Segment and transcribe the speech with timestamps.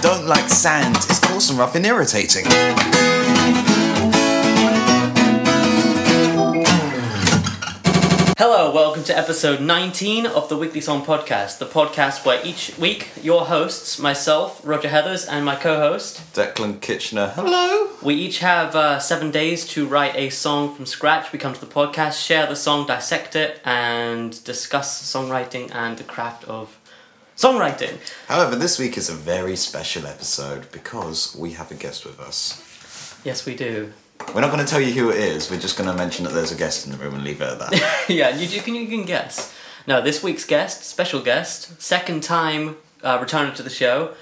[0.00, 0.96] I don't like sand.
[0.96, 2.44] It's coarse and rough and irritating.
[8.38, 13.10] Hello, welcome to episode 19 of the Weekly Song Podcast, the podcast where each week
[13.20, 17.90] your hosts, myself, Roger Heathers, and my co host, Declan Kitchener, hello.
[18.00, 21.30] we each have uh, seven days to write a song from scratch.
[21.30, 26.04] We come to the podcast, share the song, dissect it, and discuss songwriting and the
[26.04, 26.79] craft of
[27.40, 27.96] songwriting.
[28.28, 33.18] However, this week is a very special episode because we have a guest with us.
[33.24, 33.94] Yes, we do.
[34.34, 36.34] We're not going to tell you who it is, we're just going to mention that
[36.34, 38.04] there's a guest in the room and leave it at that.
[38.10, 39.54] yeah, you, you, can, you can guess.
[39.86, 44.14] No, this week's guest, special guest, second time uh, returning to the show,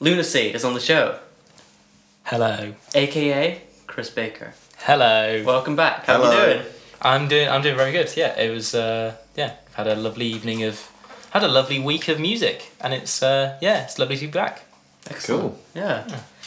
[0.00, 1.18] Lunacci is on the show,
[2.22, 2.74] Hello.
[2.94, 4.54] aka Chris Baker.
[4.78, 5.42] Hello.
[5.44, 6.06] Welcome back.
[6.06, 6.30] How Hello.
[6.30, 6.66] you doing?
[7.02, 8.16] I'm doing I'm doing very good.
[8.16, 10.88] Yeah, it was uh yeah, I've had a lovely evening of
[11.32, 14.62] had a lovely week of music and it's uh yeah, it's lovely to be back.
[15.24, 15.58] Cool.
[15.74, 16.04] Yeah.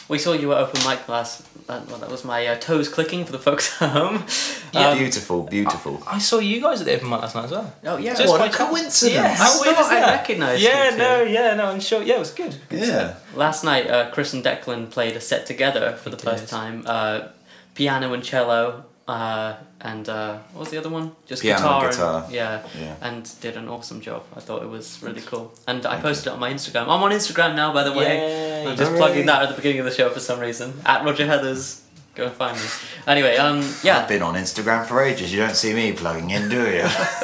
[0.08, 1.42] We saw you at open mic last.
[1.66, 4.24] That, well, that was my uh, toes clicking for the folks at home.
[4.72, 6.00] Um, beautiful, beautiful.
[6.06, 7.74] I saw you guys at the open mic last night as well.
[7.86, 8.14] oh yeah.
[8.14, 9.14] Just what by a coincidence.
[9.14, 12.02] Yeah, how I weird thought is I recognised Yeah, you no, yeah, no, I'm sure.
[12.02, 12.54] Yeah, it was good.
[12.68, 12.86] Good Yeah.
[12.86, 13.36] stuff.
[13.36, 16.50] Last night, uh, Chris and Declan played a set together for the We first did.
[16.50, 16.84] time.
[16.86, 17.28] Uh,
[17.74, 21.12] piano and cello, uh, and uh, what was the other one?
[21.26, 21.84] Just Piano guitar.
[21.84, 22.26] and guitar.
[22.30, 22.96] yeah, Yeah.
[23.02, 24.24] and did an awesome job.
[24.36, 25.52] I thought it was really cool.
[25.68, 26.82] And I posted it on my Instagram.
[26.82, 28.16] I'm on Instagram now, by the way.
[28.18, 28.66] Yay.
[28.66, 28.98] I'm just Hooray.
[28.98, 30.74] plugging that at the beginning of the show for some reason.
[30.84, 31.82] At Roger Heathers.
[32.16, 32.64] Go and find me.
[33.06, 33.98] Anyway, um, yeah.
[33.98, 35.30] I've been on Instagram for ages.
[35.34, 36.80] You don't see me plugging in, do you?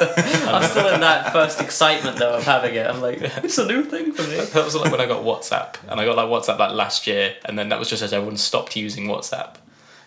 [0.47, 2.85] I'm still in that first excitement though of having it.
[2.85, 4.35] I'm like, it's a new thing for me.
[4.37, 7.33] That was like when I got WhatsApp, and I got like WhatsApp like last year,
[7.45, 9.55] and then that was just as everyone stopped using WhatsApp,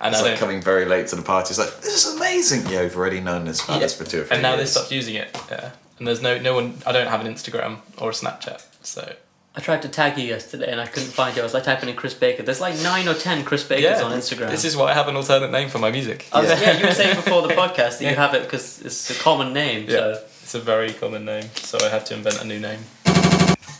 [0.00, 1.50] and It's I like coming very late to the party.
[1.50, 2.66] It's like, this is amazing.
[2.70, 3.80] Yeah, we've already known this about Yeah.
[3.80, 5.28] this for two or three and now they stopped using it.
[5.50, 6.78] Yeah, and there's no no one.
[6.86, 9.12] I don't have an Instagram or a Snapchat, so
[9.54, 11.40] I tried to tag you yesterday and I couldn't find you.
[11.40, 12.42] I was like typing in Chris Baker.
[12.42, 14.50] There's like nine or ten Chris Bakers on Instagram.
[14.50, 16.26] This is why I have an alternate name for my music.
[16.32, 16.60] I was- Yeah.
[16.60, 16.78] yeah.
[16.78, 19.86] you were saying before the podcast that you have it because it's a common name.
[19.88, 22.80] Yeah, So it's a very common name, so I had to invent a new name.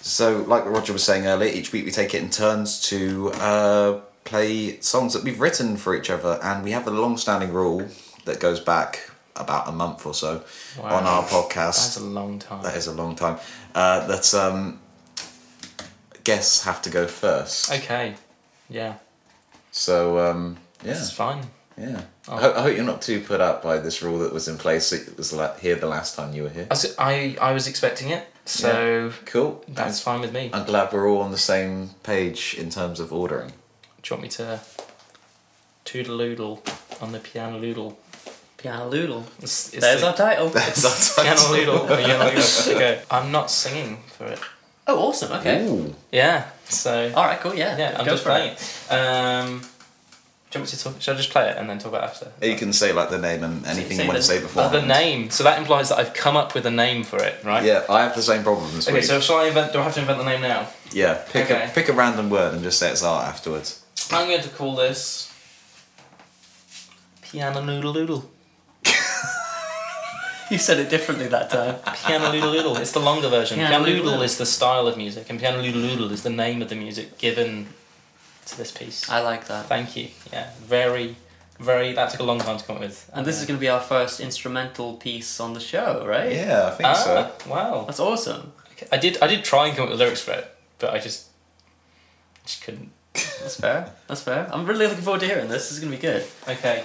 [0.01, 4.01] So, like Roger was saying earlier, each week we take it in turns to uh,
[4.27, 7.89] play songs that we've written for each other, and we have a long-standing rule
[8.27, 10.43] that goes back about a month or so
[10.79, 10.97] Wow.
[10.97, 11.77] on our podcast.
[11.95, 12.63] That's a long time.
[12.63, 13.39] That is a long time.
[13.75, 14.81] Uh, that um,
[16.25, 17.71] guests have to go first.
[17.73, 18.15] Okay,
[18.69, 18.95] yeah,
[19.71, 21.43] So um, yeah, it's fine.
[21.79, 22.03] yeah.
[22.29, 22.37] Oh.
[22.37, 24.57] I, hope, I hope you're not too put up by this rule that was in
[24.59, 24.93] place.
[24.93, 26.67] It was la- here the last time you were here.
[26.99, 29.63] I was expecting it, so Cool.
[29.69, 30.51] that's fine with me.
[30.53, 33.53] I'm glad we're all on the same page in terms of ordering.
[34.07, 34.61] Do you want me to
[35.85, 36.63] toodle-oodle
[37.01, 37.97] on the piano loodle?
[38.57, 39.25] piano loodle.
[39.43, 40.49] It's, it's There's the- our title.
[40.51, 41.55] That's our piano title.
[41.87, 41.89] loodle.
[42.05, 42.75] piano loodle.
[42.77, 43.03] Okay.
[43.11, 44.39] I'm not singing for it.
[44.87, 45.33] Oh, awesome.
[45.41, 45.67] Okay.
[45.67, 45.93] Ooh.
[46.13, 47.41] Yeah, so All right.
[47.41, 47.57] Cool.
[47.57, 47.77] Yeah.
[47.77, 48.53] yeah, I'm Go just for playing.
[48.53, 48.93] it.
[48.93, 51.01] Um, do you want me to talk?
[51.03, 52.47] Should I just play it and then talk about it after?
[52.47, 54.63] You can say like the name and anything Say you want the- to say before.
[54.63, 55.31] Oh, the name.
[55.31, 57.65] So that implies that I've come up with a name for it, right?
[57.65, 59.05] Yeah, I have the same problem this Okay, week.
[59.05, 59.73] so shall I invent?
[59.73, 60.69] Do I have to invent the name now?
[60.93, 61.65] yeah, pick Okay.
[61.67, 63.83] a pick a random word and just say it's art afterwards.
[64.13, 65.33] I'm going to call this
[67.23, 68.31] piano noodle doodle.
[70.49, 71.75] You said it differently that time.
[72.07, 72.77] Piano noodle Doodle.
[72.77, 73.57] It's the longer version.
[73.57, 74.23] Piano Piano Doodle Doodle Doodle.
[74.25, 77.19] is the style of music, and Piano noodle Doodle is the name of the music
[77.19, 77.67] given
[78.45, 79.11] to this piece.
[79.11, 79.67] I like that.
[79.67, 80.07] Thank you.
[80.33, 81.17] Yeah, very,
[81.59, 81.95] very.
[81.95, 83.11] That took a long time to come up with.
[83.13, 86.31] And this is going to be our first instrumental piece on the show, right?
[86.31, 87.51] Yeah, I think Ah, so.
[87.51, 87.85] wow.
[87.87, 88.53] That's awesome.
[88.93, 89.19] I did.
[89.21, 91.27] I did try and come up with lyrics for it, but I just,
[92.45, 92.93] just couldn't.
[93.41, 93.93] That's fair.
[94.09, 94.49] That's fair.
[94.53, 95.69] I'm really looking forward to hearing this.
[95.69, 96.27] This is going to be good.
[96.49, 96.85] Okay.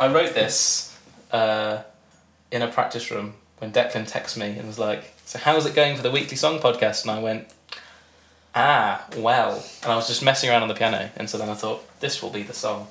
[0.00, 0.96] I wrote this
[1.30, 1.82] uh,
[2.50, 5.96] in a practice room when Declan texted me and was like, So, how's it going
[5.96, 7.02] for the weekly song podcast?
[7.02, 7.48] And I went,
[8.54, 9.64] Ah, well.
[9.82, 11.10] And I was just messing around on the piano.
[11.16, 12.88] And so then I thought, This will be the song.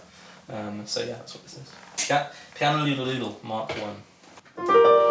[0.49, 2.09] Um, so, yeah, that's what this is.
[2.09, 2.27] Yeah.
[2.55, 3.71] Piano Loodle Loodle, Mark
[4.57, 5.02] 1.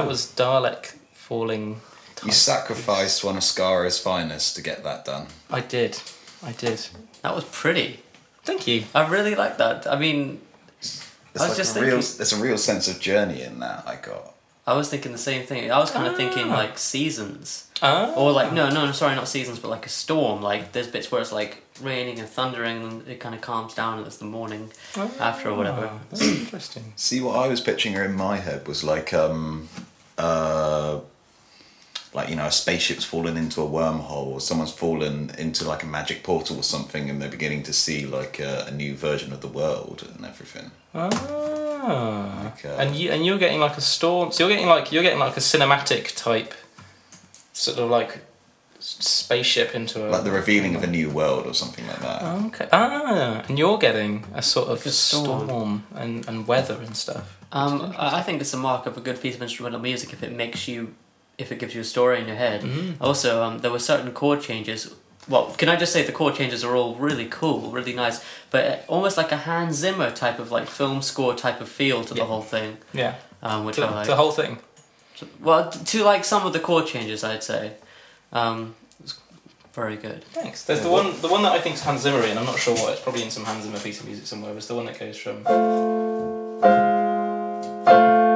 [0.00, 1.80] That was Dalek falling.
[2.24, 5.26] you sacrificed one of Skaro's finest to get that done.
[5.50, 6.00] I did.
[6.42, 6.86] I did.
[7.22, 8.00] That was pretty.
[8.44, 8.84] Thank you.
[8.94, 9.86] I really like that.
[9.86, 10.40] I mean,
[10.80, 11.02] It's
[11.36, 12.00] I was like just a real.
[12.00, 13.84] thinking- There's a real sense of journey in that.
[13.86, 14.32] I got.
[14.68, 15.70] I was thinking the same thing.
[15.70, 16.56] I was kind of thinking Ah.
[16.56, 17.66] like seasons.
[17.82, 18.12] Ah.
[18.16, 20.42] Or like no, no, sorry, not seasons, but like a storm.
[20.42, 23.98] Like there's bits where it's like raining and thundering, and it kind of calms down,
[23.98, 24.70] and it's the morning
[25.20, 25.90] after or whatever.
[25.92, 26.92] Ah, That's interesting.
[26.96, 29.68] See what I was picturing in my head was like um
[30.18, 31.00] uh
[32.14, 35.86] like you know a spaceship's fallen into a wormhole or someone's fallen into like a
[35.86, 39.42] magic portal or something and they're beginning to see like a, a new version of
[39.42, 40.70] the world and everything.
[40.94, 42.40] Ah.
[42.44, 44.32] Like, uh, and you and you're getting like a storm.
[44.32, 46.54] So you're getting like you're getting like a cinematic type,
[47.52, 48.20] sort of like
[48.86, 52.22] spaceship into a Like the revealing of a new world or something like that.
[52.46, 52.68] Okay.
[52.72, 55.46] Ah, and you're getting a sort of a storm.
[55.48, 57.36] storm, and, and weather and stuff.
[57.52, 60.22] Um, I I think it's a mark of a good piece of instrumental music if
[60.22, 60.94] it makes you,
[61.38, 62.62] if it gives you a story in your head.
[62.62, 62.96] Mhm.
[63.00, 64.94] Also, um, there were certain chord changes.
[65.28, 68.20] Well, can I just say the chord changes are all really cool, really nice,
[68.52, 72.14] but almost like a Hans Zimmer type of like film score type of feel to
[72.14, 73.14] the whole thing, Yeah.
[73.42, 74.06] um, which To, I like.
[74.06, 74.58] the whole thing.
[75.40, 77.72] well, to like some of the chord changes, I'd say,
[78.36, 79.18] um, it's
[79.72, 80.22] very good.
[80.24, 80.64] Thanks.
[80.64, 82.36] There's the one the one that I think is Hans Zimmer in.
[82.36, 82.92] I'm not sure what.
[82.92, 84.52] It's probably in some Hans Zimmer piece of music somewhere.
[84.52, 85.42] But it's the one that goes from.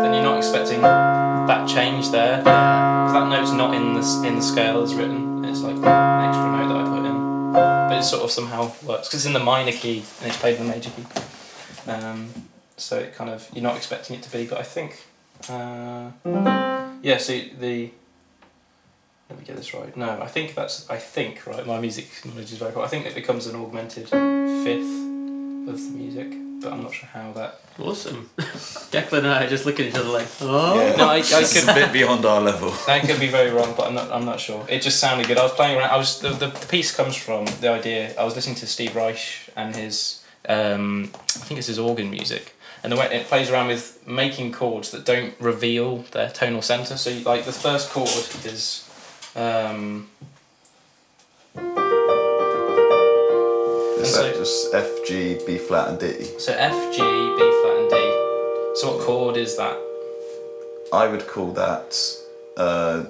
[0.02, 4.42] Then you're not expecting that change there because that note's not in the in the
[4.42, 5.44] scale as written.
[5.44, 9.08] It's like an extra note that I put in, but it sort of somehow works
[9.08, 11.04] because it's in the minor key and it's played in the major key.
[11.90, 12.30] Um,
[12.78, 15.04] so it kind of you're not expecting it to be, but I think.
[15.48, 16.10] Uh,
[17.02, 17.18] yeah.
[17.18, 17.90] So the
[19.30, 19.96] let me get this right.
[19.96, 20.90] No, I think that's.
[20.90, 21.64] I think right.
[21.64, 22.82] My music knowledge is very poor.
[22.82, 25.08] I think it becomes an augmented fifth
[25.68, 27.60] of the music, but I'm not sure how that.
[27.78, 28.28] Awesome.
[28.36, 30.80] Declan and I are just looking at each other like, oh.
[30.80, 30.96] Yeah.
[30.96, 31.68] No, I, I could.
[31.68, 32.74] a bit beyond our level.
[32.88, 34.10] I could be very wrong, but I'm not.
[34.10, 34.66] I'm not sure.
[34.68, 35.38] It just sounded good.
[35.38, 35.90] I was playing around.
[35.90, 38.14] I was the, the, the piece comes from the idea.
[38.18, 40.24] I was listening to Steve Reich and his.
[40.48, 44.52] Um, I think it's his organ music, and the way it plays around with making
[44.52, 46.96] chords that don't reveal their tonal center.
[46.96, 48.08] So, you, like the first chord
[48.44, 48.89] is.
[49.36, 50.08] Um,
[54.00, 56.24] Is so- that just F, G, B flat, and D?
[56.38, 57.96] So F, G, B flat, and D.
[58.76, 59.78] So what chord is that?
[60.92, 61.96] I would call that
[62.56, 63.04] uh,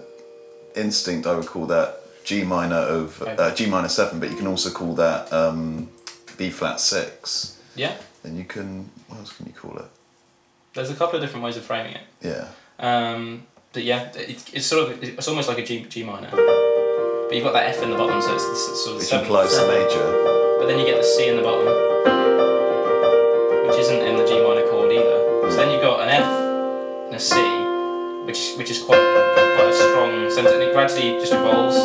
[0.75, 1.27] instinct.
[1.27, 4.71] I would call that G minor of uh, G minor seven, but you can also
[4.71, 5.89] call that um,
[6.37, 7.59] B flat six.
[7.77, 7.95] Yeah.
[8.23, 8.91] Then you can.
[9.09, 9.87] What else can you call it?
[10.75, 12.03] There's a couple of different ways of framing it.
[12.23, 12.49] Yeah.
[12.79, 16.31] Um, but yeah, it, it's sort of it's almost like a G G minor.
[16.31, 19.09] But you've got that F in the bottom, so it's, the s- sort of Which
[19.09, 19.29] seventh.
[19.29, 20.57] implies the major.
[20.59, 21.65] But then you get the C in the bottom,
[23.69, 25.51] which isn't in the G minor chord either.
[25.51, 26.27] So then you've got an F
[27.07, 27.37] and a C,
[28.27, 31.77] which which is quite quite a strong sense, and it gradually just evolves.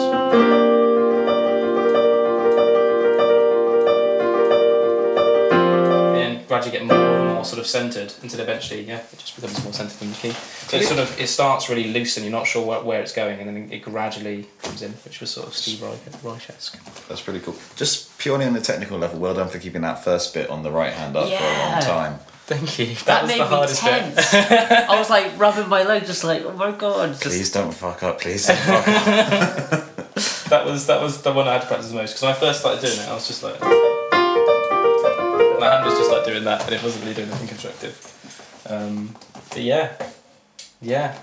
[6.18, 9.64] And gradually get more and more sort of centered until eventually, yeah, it just becomes
[9.64, 10.32] more centered than the key.
[10.32, 13.14] So it sort of it starts really loose and you're not sure where, where it's
[13.14, 17.08] going, and then it gradually comes in, which was sort of Steve Reich Reich-esque.
[17.08, 17.56] That's pretty cool.
[17.76, 20.72] Just purely on the technical level, well done for keeping that first bit on the
[20.72, 22.20] right hand up for a long time.
[22.48, 22.94] Thank you.
[23.06, 24.32] That, was made the me hardest tense.
[24.32, 24.52] bit.
[24.52, 27.10] I was like rubbing my leg, just like, oh my god.
[27.10, 28.22] Just, Please don't fuck up.
[28.22, 29.96] Please don't fuck up.
[30.50, 32.36] That was that was the one I had to practice the most because when I
[32.36, 33.60] first started doing it, I was just like,
[35.66, 38.62] my hand was just like doing that, and it wasn't really doing anything constructive.
[38.70, 39.16] Um,
[39.50, 39.94] but yeah,
[40.82, 41.18] yeah,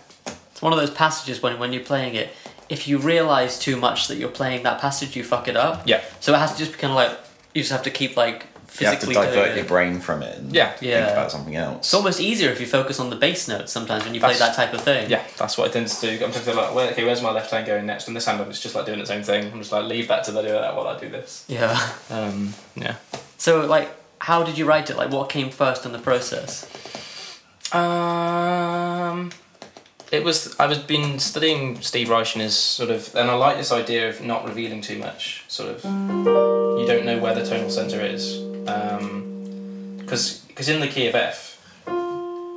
[0.53, 2.31] It's one of those passages when, when you're playing it,
[2.69, 5.83] if you realise too much that you're playing that passage, you fuck it up.
[5.87, 7.19] yeah, So it has to just be kind of like,
[7.55, 8.47] you just have to keep like
[8.81, 10.71] You have to physically divert your brain from it and Yeah.
[10.71, 11.09] think Yeah.
[11.09, 11.79] about something else.
[11.89, 14.55] It's almost easier if you focus on the bass notes sometimes when you play that
[14.57, 15.11] type of thing.
[15.11, 15.23] yeah.
[15.37, 16.25] That's what I tend to do.
[16.25, 18.07] I'm thinking like, well, okay, where's my left hand going next?
[18.09, 19.53] And this hand, it's just like doing its own thing.
[19.53, 21.45] I'm just like, leave that to the do that while I do this.
[21.49, 21.79] Yeah.
[22.09, 22.95] Um, yeah.
[23.37, 23.91] So like,
[24.23, 24.97] how did you write it?
[24.97, 26.69] Like, what came first in the process?
[27.73, 29.33] Um,
[30.13, 33.57] it was I was been studying Steve Reich and his sort of, and I like
[33.57, 35.45] this idea of not revealing too much.
[35.49, 38.37] Sort of, you don't know where the tonal center is,
[40.01, 41.61] because because in the key of F,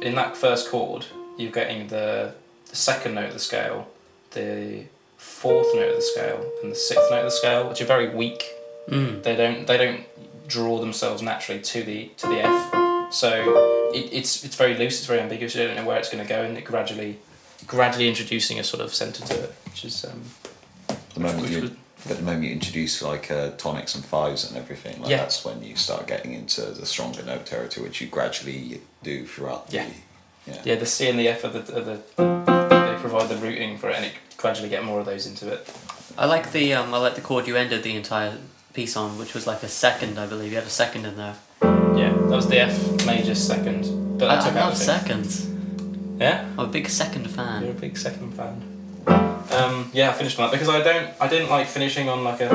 [0.04, 2.36] in that first chord, you're getting the,
[2.70, 3.88] the second note of the scale,
[4.32, 4.84] the
[5.18, 8.10] fourth note of the scale, and the sixth note of the scale, which are very
[8.14, 8.44] weak
[8.90, 9.24] Mm.
[9.24, 10.15] they don't they don't
[10.48, 13.14] draw themselves naturally to the to the F.
[13.14, 14.98] So it, it's it's very loose.
[15.00, 15.56] It's very ambiguous.
[15.56, 17.18] You don't know where it's going to go, and it gradually
[17.68, 20.22] gradually introducing a sort of centre to it, which is um,
[21.14, 21.72] the moment which you was-
[22.08, 25.18] But the moment you introduce like uh, tonics and fives and everything, like Yeah.
[25.18, 29.68] that's when you start getting into the stronger note territory, which you gradually do throughout
[29.68, 29.88] the Yeah.
[30.48, 30.62] yeah.
[30.64, 33.90] Yeah, the C and the F are the, are the they provide the routing for
[33.90, 35.68] it, and it gradually get more of those into it.
[36.18, 38.38] I like the um, I like the chord you ended the entire
[38.76, 40.52] piece on, which was like a second, I believe.
[40.52, 41.36] You had a second in there.
[41.62, 45.50] Yeah, that was the F major second, but I, I, took I out love seconds.
[46.20, 47.64] Yeah, I'm a big second fan.
[47.64, 48.62] you're a big second fan.
[49.08, 52.42] Um, yeah, I finished on that because I don't, I didn't like finishing on like
[52.42, 52.50] a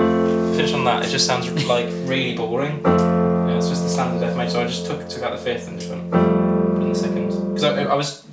[0.54, 1.04] finish on that.
[1.04, 2.82] It just sounds like really boring.
[2.84, 5.68] Yeah, it's just the standard F major, so I just took took out the fifth
[5.68, 8.26] and just went put in the second because I, I was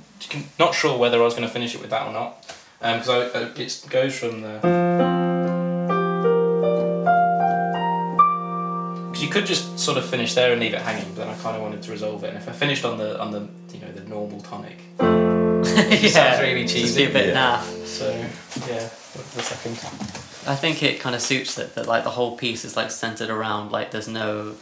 [0.58, 2.44] not sure whether I was going to finish it with that or not
[2.80, 5.17] because uh, it goes from the
[9.38, 11.62] could just sort of finish there and leave it hanging, but then I kind of
[11.62, 12.28] wanted to resolve it.
[12.30, 13.40] And if I finished on the on the
[13.72, 17.04] you know the normal tonic, yeah, sounds really Just cheesy.
[17.04, 17.58] be a bit Yeah.
[17.60, 17.86] naff.
[17.86, 18.88] so yeah,
[19.36, 19.76] the second.
[20.52, 23.30] I think it kind of suits it that like the whole piece is like centered
[23.30, 24.54] around like there's no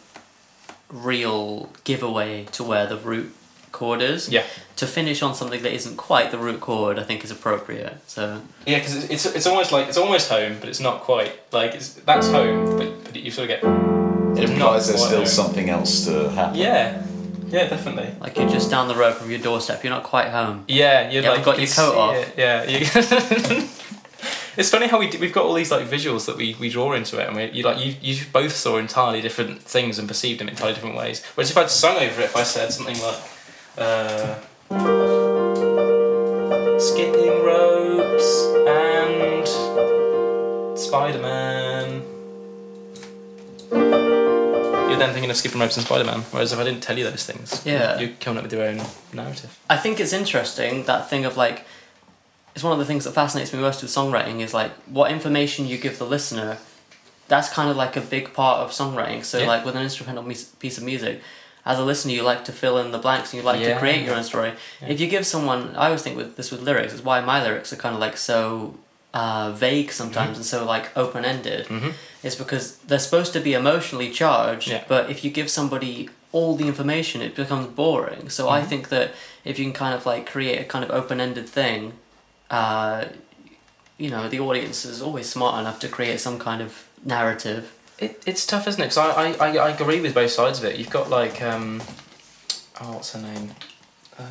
[0.91, 3.35] real giveaway to where the root
[3.73, 4.29] chord is.
[4.29, 4.45] Yeah,
[4.77, 7.97] To finish on something that isn't quite the root chord, I think is appropriate.
[8.09, 11.33] So yeah, because it's, it's it's almost like it's almost home, but it's not quite.
[11.53, 13.96] Like it's that's home, but, but you sort of get
[14.37, 16.57] It It's implies there's still something else to happen.
[16.59, 17.03] yeah,
[17.49, 18.11] yeah, definitely.
[18.21, 20.65] like you're just down the road from your doorstep, you're not quite home.
[20.69, 22.17] Yeah, you're You like haven't got you your coat see off.
[22.17, 23.69] it, Yeah, you,
[24.57, 26.93] it's funny how we d- we've got all these like visuals that we, we draw
[26.95, 30.41] into it, and we you like you you both saw entirely different things and perceived
[30.41, 31.23] them entirely different ways.
[31.35, 33.19] Whereas if I'd sung over it, if I said something like
[33.79, 34.35] uh,
[36.79, 39.47] skipping ropes and
[40.79, 42.03] Spider Man.
[44.97, 46.21] You're then thinking of skipping ropes and Spider Man.
[46.31, 47.99] Whereas if I didn't tell you those things, Yeah.
[47.99, 48.81] you're coming up with your own
[49.13, 49.59] narrative.
[49.69, 51.67] I think it's interesting that thing of like,
[52.55, 55.67] it's one of the things that fascinates me most with songwriting is like what information
[55.67, 56.57] you give the listener.
[57.29, 59.25] That's kind of like a big part of songwriting.
[59.25, 59.47] So Yeah.
[59.49, 60.23] like with an instrumental
[60.59, 61.21] piece of music,
[61.67, 63.79] as a listener, you like to fill in the blanks and you like to Yeah.
[63.79, 64.53] create your own story.
[64.81, 64.89] Yeah.
[64.89, 67.73] If you give someone, I always think with this with lyrics is why my lyrics
[67.73, 68.77] are kind of like so
[69.15, 70.37] uh, vague sometimes Mm-hmm.
[70.37, 71.67] and so like open ended.
[71.67, 71.91] hmm
[72.23, 74.85] Is because they're supposed to be emotionally charged, Yeah.
[74.89, 78.29] but if you give somebody all the information, it becomes boring.
[78.31, 78.67] So I Mhm.
[78.69, 79.11] think that
[79.45, 81.93] if you can kind of like create a kind of open ended thing,
[82.51, 83.05] uh,
[83.99, 86.71] you know, the audience is always smart enough to create some kind of
[87.05, 87.73] narrative.
[87.99, 88.89] It, it's tough, isn't it?
[88.93, 90.77] Because I, I, I, I agree with both sides of it.
[90.79, 91.81] You've got like, um,
[92.81, 93.53] oh, what's her name?
[94.19, 94.23] Uh,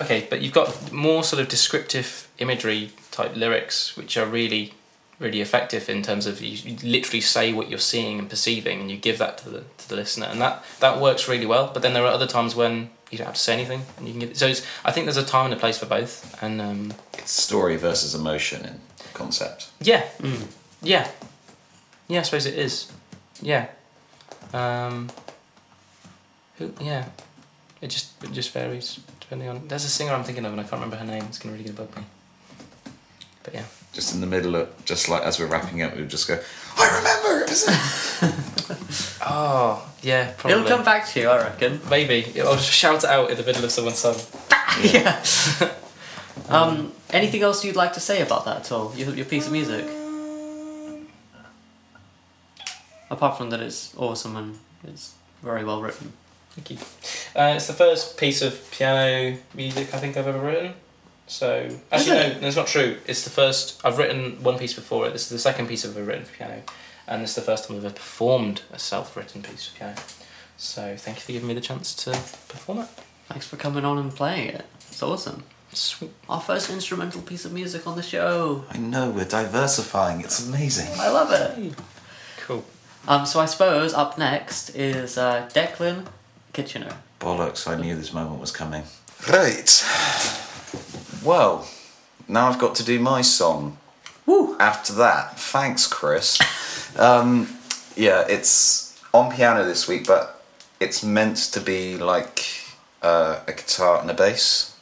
[0.00, 4.74] okay, but you've got more sort of descriptive imagery type lyrics, which are really,
[5.18, 8.90] really effective in terms of you, you literally say what you're seeing and perceiving, and
[8.90, 11.70] you give that to the to the listener, and that that works really well.
[11.72, 14.12] But then there are other times when you don't have to say anything, and you
[14.14, 14.36] can give.
[14.36, 17.32] So it's, I think there's a time and a place for both, and um, It's
[17.32, 18.80] story versus emotion in
[19.14, 19.70] concept.
[19.80, 20.46] yeah, Mm.
[20.82, 21.10] yeah.
[22.08, 22.90] Yeah, I suppose it is.
[23.40, 23.66] Yeah.
[24.52, 25.10] Um,
[26.58, 27.04] who, yeah.
[27.80, 28.98] It just it just varies
[29.30, 29.68] depending on.
[29.68, 31.22] There's a singer I'm thinking of and I can't remember her name.
[31.28, 32.02] It's gonna really gonna bug me.
[33.44, 33.64] But yeah.
[33.92, 36.40] Just in the middle of, just like as we're wrapping up, we just go,
[36.76, 37.44] I remember!
[37.44, 40.58] It was Oh yeah, probably.
[40.58, 41.80] It'll come back to you, I reckon.
[41.88, 44.16] Maybe I'll just shout it out in the middle of someone's song.
[44.82, 45.22] yeah.
[46.48, 48.92] um, anything else you'd like to say about that at all?
[48.96, 49.84] Your, your piece of music?
[53.08, 56.14] Apart from that, it's awesome and it's very well written.
[56.52, 56.76] Thank you.
[57.34, 60.74] Uh, it's the first piece of piano music I think I've ever written.
[61.26, 62.40] So actually, no, it?
[62.40, 62.96] that's not true.
[63.06, 63.80] It's the first.
[63.84, 65.12] I've written one piece before it.
[65.12, 66.62] This is the second piece I've ever written for piano,
[67.06, 69.94] and this is the first time I've ever performed a self-written piece of piano.
[70.56, 72.88] So thank you for giving me the chance to perform it.
[73.28, 74.64] Thanks for coming on and playing it.
[74.88, 75.44] It's awesome.
[75.72, 76.10] Sweet.
[76.28, 78.64] Our first instrumental piece of music on the show.
[78.68, 80.20] I know, we're diversifying.
[80.20, 80.88] It's amazing.
[80.98, 81.74] I love it.
[82.40, 82.64] Cool.
[83.06, 86.06] Um, so I suppose up next is uh, Declan
[86.60, 86.94] Kitchener.
[87.20, 88.82] Bollocks, I knew this moment was coming.
[89.30, 89.82] Right.
[91.24, 91.66] Well,
[92.28, 93.78] now I've got to do my song.
[94.26, 94.58] Woo!
[94.58, 96.38] After that, thanks, Chris.
[96.98, 97.48] um,
[97.96, 100.44] yeah, it's on piano this week, but
[100.80, 102.46] it's meant to be like
[103.00, 104.78] uh, a guitar and a bass.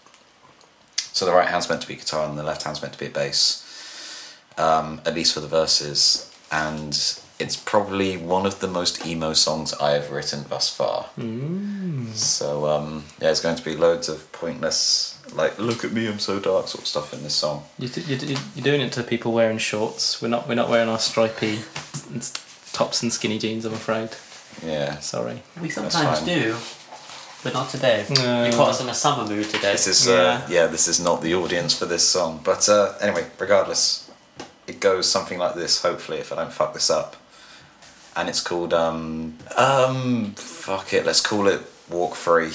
[0.97, 3.07] So the right hand's meant to be guitar and the left hand's meant to be
[3.07, 6.29] a bass, um, at least for the verses.
[6.51, 6.93] And
[7.39, 11.07] it's probably one of the most emo songs I have written thus far.
[12.15, 16.19] So um, yeah, it's going to be loads of pointless, like "look at me, I'm
[16.19, 17.65] so dark" sort of stuff in this song.
[17.79, 20.21] You d- you d- you're doing it to people wearing shorts.
[20.23, 20.49] We're not.
[20.49, 21.61] We're not wearing our stripy
[22.73, 23.65] tops and skinny jeans.
[23.65, 24.11] I'm afraid.
[24.65, 25.41] Yeah, Sorry.
[25.63, 26.57] We sometimes do,
[27.45, 28.05] but not today.
[28.11, 28.45] No.
[28.47, 29.73] You caught us in a summer mood today.
[29.73, 30.13] this is uh,
[30.49, 30.63] Yeah.
[30.63, 32.41] yeah, this is not the audience for this song.
[32.43, 34.11] But uh, anyway, regardless,
[34.67, 35.83] it goes something like this.
[35.83, 37.15] Hopefully, if I don't fuck this up,
[38.19, 41.07] and it's called um um fuck it.
[41.07, 42.51] Let's call it Walk Free.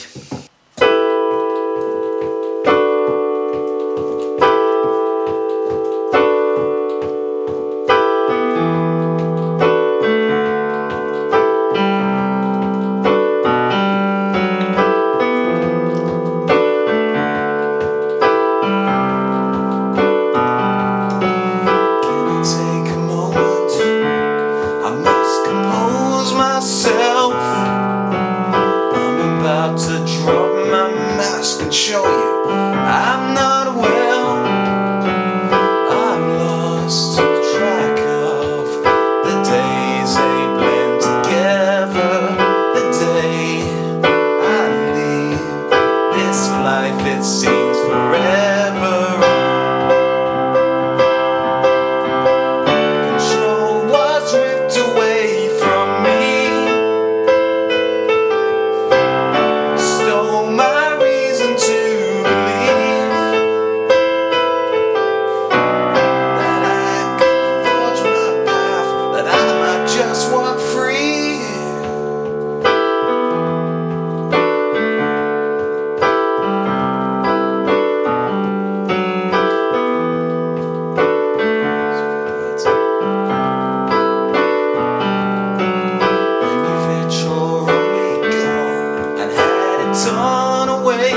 [89.94, 91.12] Torn away,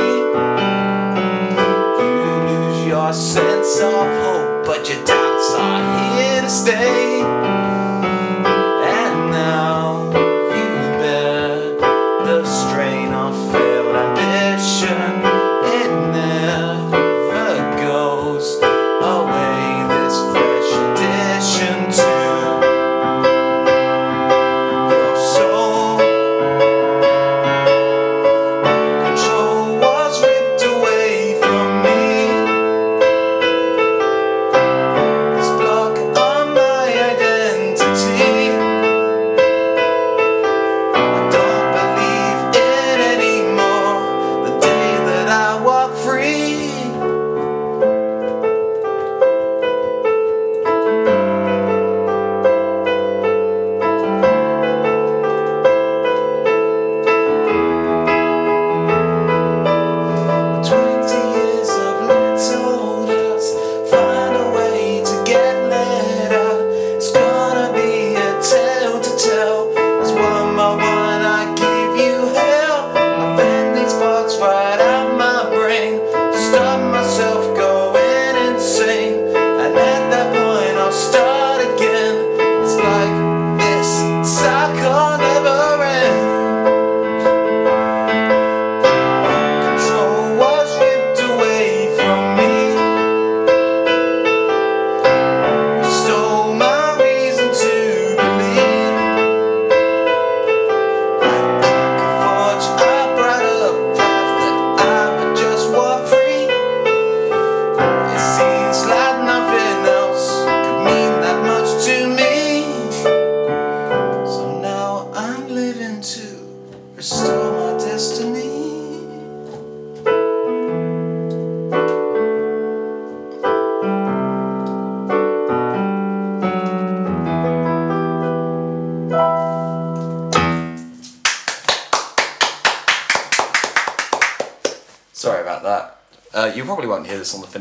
[1.98, 7.15] you lose your sense of hope, but your doubts are here to stay.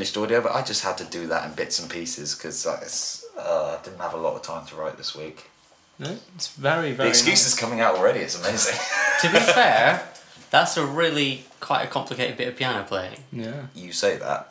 [0.06, 3.78] Finished audio, but I just had to do that in bits and pieces because uh,
[3.80, 5.50] I didn't have a lot of time to write this week.
[5.98, 7.10] No, it's very, The very.
[7.10, 8.20] excuse is coming out already.
[8.20, 8.78] It's amazing.
[9.22, 10.06] To be fair,
[10.52, 13.16] that's a really quite a complicated bit of piano playing.
[13.32, 14.50] Yeah, you say that.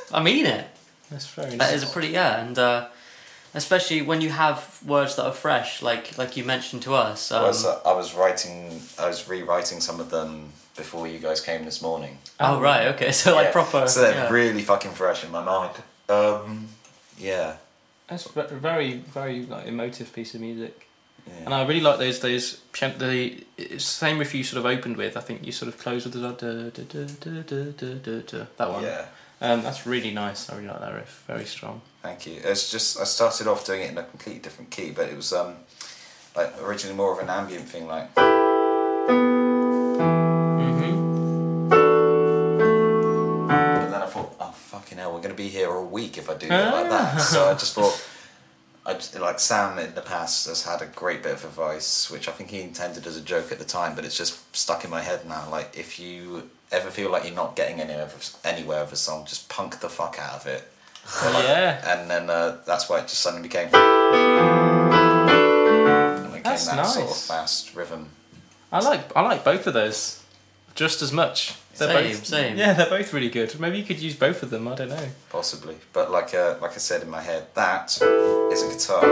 [0.12, 0.66] I mean it.
[1.10, 1.50] that's very.
[1.50, 1.74] That nice.
[1.74, 2.88] is a pretty yeah, and uh,
[3.52, 7.30] especially when you have words that are fresh, like like you mentioned to us.
[7.30, 11.18] Um, I was, uh, I was writing, I was rewriting some of them before you
[11.18, 12.16] guys came this morning.
[12.40, 13.12] Oh um, right, okay.
[13.18, 13.52] So like yeah.
[13.52, 13.86] proper.
[13.88, 14.30] So they're yeah.
[14.30, 15.76] really fucking fresh in my mind.
[16.08, 16.68] Um,
[17.18, 17.56] yeah.
[18.06, 20.88] That's very very like emotive piece of music.
[21.26, 21.44] Yeah.
[21.44, 23.44] And I really like those those the
[23.76, 25.16] same riff you sort of opened with.
[25.16, 28.82] I think you sort of closed with the da, da, da, that one.
[28.82, 29.06] Yeah.
[29.40, 30.50] Um, that's really nice.
[30.50, 31.24] I really like that riff.
[31.26, 31.80] Very strong.
[32.02, 32.40] Thank you.
[32.42, 35.32] It's just I started off doing it in a completely different key, but it was
[35.32, 35.56] um,
[36.34, 38.08] like originally more of an ambient thing, like.
[45.18, 46.46] But then I thought, fucking hell, we're gonna be here all week if I do
[46.46, 47.20] it like that.
[47.20, 48.08] So I just thought,
[48.86, 52.28] I just, like Sam in the past has had a great bit of advice, which
[52.28, 54.90] I think he intended as a joke at the time, but it's just stuck in
[54.90, 55.48] my head now.
[55.50, 59.24] Like, if you ever feel like you're not getting anywhere with, anywhere with a song,
[59.26, 60.70] just punk the fuck out of it.
[61.22, 62.00] yeah.
[62.00, 63.68] And then uh, that's why it just suddenly became.
[63.74, 63.84] And
[66.34, 67.26] it That's that sort of nice.
[67.26, 68.08] fast rhythm.
[68.70, 70.22] I like I like both of those
[70.74, 71.54] just as much.
[71.78, 72.56] They're Same, both, same.
[72.58, 73.58] Yeah, they're both really good.
[73.60, 74.66] Maybe you could use both of them.
[74.68, 75.08] I don't know.
[75.30, 75.76] possibly.
[75.92, 77.96] But like uh, like I said in my head, that
[78.52, 79.04] is a guitar,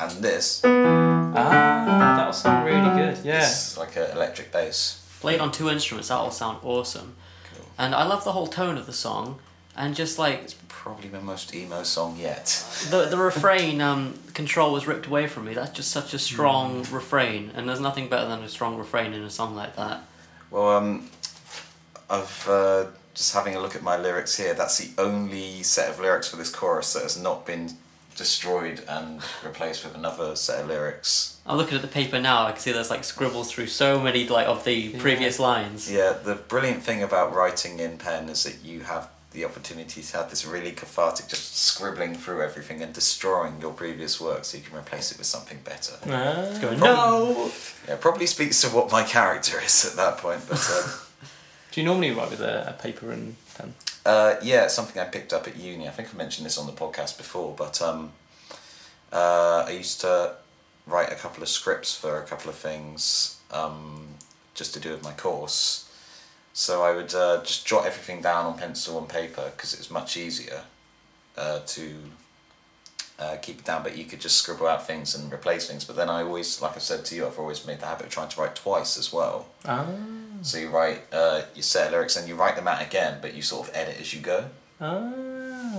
[0.00, 3.24] and this Ah, that'll sound really good.
[3.24, 3.42] Yeah.
[3.42, 5.00] is like an electric bass.
[5.20, 7.16] Played on two instruments, that'll sound awesome.
[7.52, 7.66] Cool.
[7.78, 9.38] And I love the whole tone of the song,
[9.76, 12.44] and just like it's Probably my most emo song yet.
[12.90, 16.84] the the refrain, um, "Control was ripped away from me." That's just such a strong
[16.90, 20.02] refrain, and there's nothing better than a strong refrain in a song like that.
[20.50, 21.08] Well, um,
[22.10, 24.54] I've uh, just having a look at my lyrics here.
[24.54, 27.70] That's the only set of lyrics for this chorus that has not been
[28.16, 31.38] destroyed and replaced with another set of lyrics.
[31.46, 32.46] I'm looking at the paper now.
[32.46, 35.90] I can see there's like scribbles through so many like of the previous lines.
[35.90, 40.16] Yeah, the brilliant thing about writing in pen is that you have the opportunity to
[40.16, 44.62] have this really cathartic, just scribbling through everything and destroying your previous work, so you
[44.62, 45.94] can replace it with something better.
[46.06, 46.56] Ah.
[46.60, 47.52] Going, Probably- no.
[47.88, 50.58] Yeah, probably speaks to what my character is at that point, but.
[50.70, 50.90] Um,
[51.74, 53.74] Do you normally write with a, a paper and pen?
[54.06, 55.88] Uh, yeah, it's something I picked up at uni.
[55.88, 58.12] I think I mentioned this on the podcast before, but um,
[59.12, 60.36] uh, I used to
[60.86, 64.06] write a couple of scripts for a couple of things um,
[64.54, 65.90] just to do with my course.
[66.52, 69.90] So I would uh, just jot everything down on pencil and paper because it was
[69.90, 70.60] much easier
[71.36, 71.96] uh, to
[73.18, 73.82] uh, keep it down.
[73.82, 75.84] But you could just scribble out things and replace things.
[75.84, 78.12] But then I always, like I said to you, I've always made the habit of
[78.12, 79.48] trying to write twice as well.
[79.64, 79.88] Ah.
[80.44, 83.32] So you write uh, your set of lyrics and you write them out again, but
[83.34, 84.44] you sort of edit as you go.
[84.80, 85.10] Ah.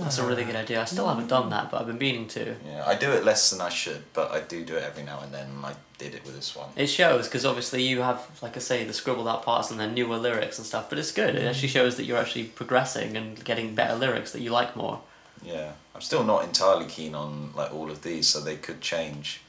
[0.00, 0.82] That's a really good idea.
[0.82, 2.56] I still haven't done that, but I've been meaning to.
[2.66, 5.20] Yeah, I do it less than I should, but I do do it every now
[5.20, 5.46] and then.
[5.46, 6.68] and I did it with this one.
[6.76, 9.94] It shows because obviously you have, like I say, the scribbled out parts and then
[9.94, 10.90] newer lyrics and stuff.
[10.90, 11.36] But it's good.
[11.36, 15.00] It actually shows that you're actually progressing and getting better lyrics that you like more.
[15.44, 19.40] Yeah, I'm still not entirely keen on like all of these, so they could change.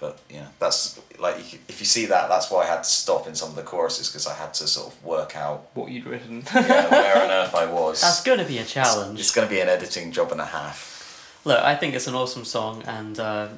[0.00, 1.36] But yeah, that's like
[1.68, 4.08] if you see that, that's why I had to stop in some of the choruses
[4.08, 6.42] because I had to sort of work out What you'd written.
[6.54, 8.00] yeah, where on earth I was.
[8.00, 9.20] That's going to be a challenge.
[9.20, 11.40] It's going to be an editing job and a half.
[11.44, 13.48] Look, I think it's an awesome song and uh,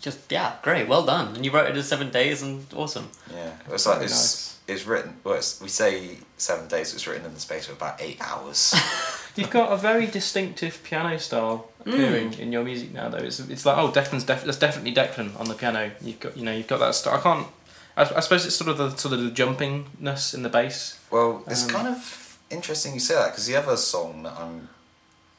[0.00, 1.36] just yeah, great, well done.
[1.36, 3.08] And you wrote it in seven days and awesome.
[3.32, 4.58] Yeah, it was like Very it's nice.
[4.66, 5.16] it's written.
[5.22, 6.90] Well, it's, we say seven days.
[6.90, 8.74] It was written in the space of about eight hours.
[9.36, 13.18] You've got a very distinctive piano style appearing in your music now, though.
[13.18, 15.90] It's, it's like oh, Declan's def- that's definitely Declan on the piano.
[16.00, 17.18] You've got you know you've got that style.
[17.18, 17.46] I can't.
[17.96, 21.00] I, I suppose it's sort of the sort of the jumpingness in the bass.
[21.10, 24.68] Well, it's Um, kind of interesting you say that because the other song that I'm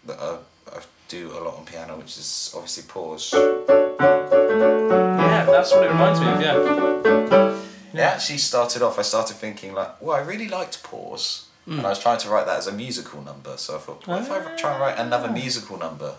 [0.06, 0.38] that I,
[0.76, 3.32] I do a lot on piano, which is obviously pause.
[3.34, 6.42] Yeah, that's what it reminds me of.
[6.42, 7.56] Yeah.
[7.94, 9.00] It actually started off.
[9.00, 12.46] I started thinking like, well, I really liked pause, and I was trying to write
[12.46, 13.58] that as a musical number.
[13.58, 15.34] So I thought, what if I try and write another ah.
[15.34, 16.16] musical number?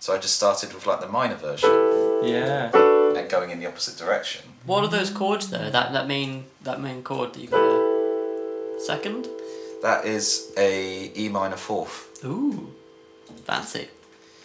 [0.00, 1.70] So I just started with like the minor version
[2.24, 2.70] Yeah.
[3.16, 4.42] and going in the opposite direction.
[4.64, 5.70] What are those chords though?
[5.70, 8.80] That that main that main chord that you got there?
[8.80, 9.28] Second?
[9.82, 12.72] That is a E minor fourth, Ooh,
[13.44, 13.88] fancy.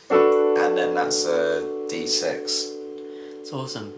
[0.10, 2.70] and then that's a D six.
[3.42, 3.94] It's awesome.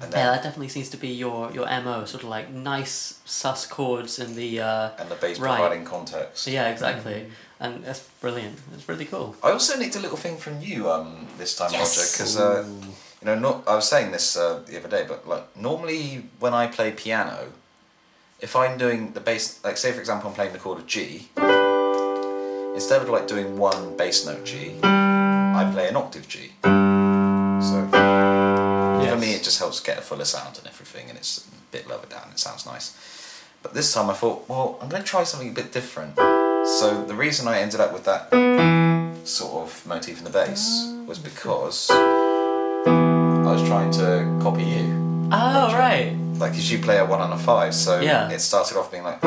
[0.00, 2.04] And Yeah, that definitely seems to be your your mo.
[2.04, 4.60] Sort of like nice sus chords in the.
[4.60, 5.56] Uh, and the bass Right.
[5.58, 6.46] providing context.
[6.46, 7.26] yeah, exactly,
[7.58, 8.58] and that's brilliant.
[8.74, 9.34] It's really cool.
[9.42, 11.96] I also nicked a little thing from you um, this time, Yes.
[11.98, 12.64] Roger, because uh,
[13.20, 16.54] you know, not, I was saying this uh, the other day, but like normally when
[16.54, 17.48] I play piano,
[18.40, 21.28] if I'm doing the bass, like say for example, I'm playing the chord of G,
[22.74, 26.52] instead of like doing one bass note G, I play an octave G.
[27.60, 27.88] So
[29.28, 32.06] me, it just helps get a fuller sound and everything, and it's a bit lower
[32.08, 32.28] down.
[32.32, 32.96] It sounds nice.
[33.62, 36.16] But this time I thought, well, I'm going to try something a bit different.
[36.16, 38.30] So the reason I ended up with that
[39.24, 45.28] sort of motif in the bass was because I was trying to copy you.
[45.32, 46.14] Oh right.
[46.36, 48.30] Like, because you play a one and a five, so Yeah.
[48.30, 49.20] it started off being like,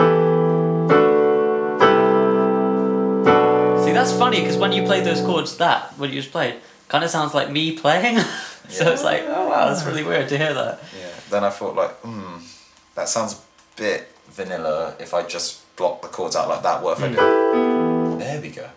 [3.83, 6.55] See, that's funny because when you played those chords, that what you just played
[6.87, 8.17] kind of sounds like me playing.
[8.77, 8.91] so Yeah.
[8.91, 10.79] it's like, oh wow, that's really weird to hear that.
[10.99, 11.09] yeah.
[11.29, 12.37] Then I thought, like, hmm,
[12.95, 13.37] that sounds a
[13.81, 16.81] bit vanilla if I just block the chords out like that.
[16.81, 18.17] What if I do?
[18.19, 18.67] There we go.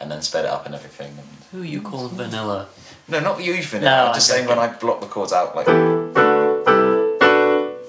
[0.00, 1.12] And then sped it up and everything.
[1.18, 2.68] And Who are you calling vanilla?
[3.08, 3.90] No, not you, vanilla.
[3.90, 6.14] No, I'm just I'm saying when I block the chords out, like, Is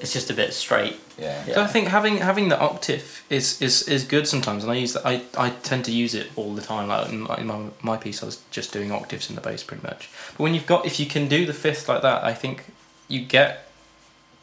[0.05, 0.97] it's just a bit straight.
[1.17, 1.43] Yeah.
[1.47, 1.55] Yeah.
[1.55, 4.93] So I think having having the octave is, is, is good sometimes, and I use
[4.93, 5.03] that.
[5.03, 6.89] I, I tend to use it all the time.
[6.89, 9.63] Like in my, in my my piece, I was just doing octaves in the bass
[9.63, 10.09] pretty much.
[10.33, 12.65] But when you've got, if you can do the fifth like that, I think
[13.07, 13.67] you get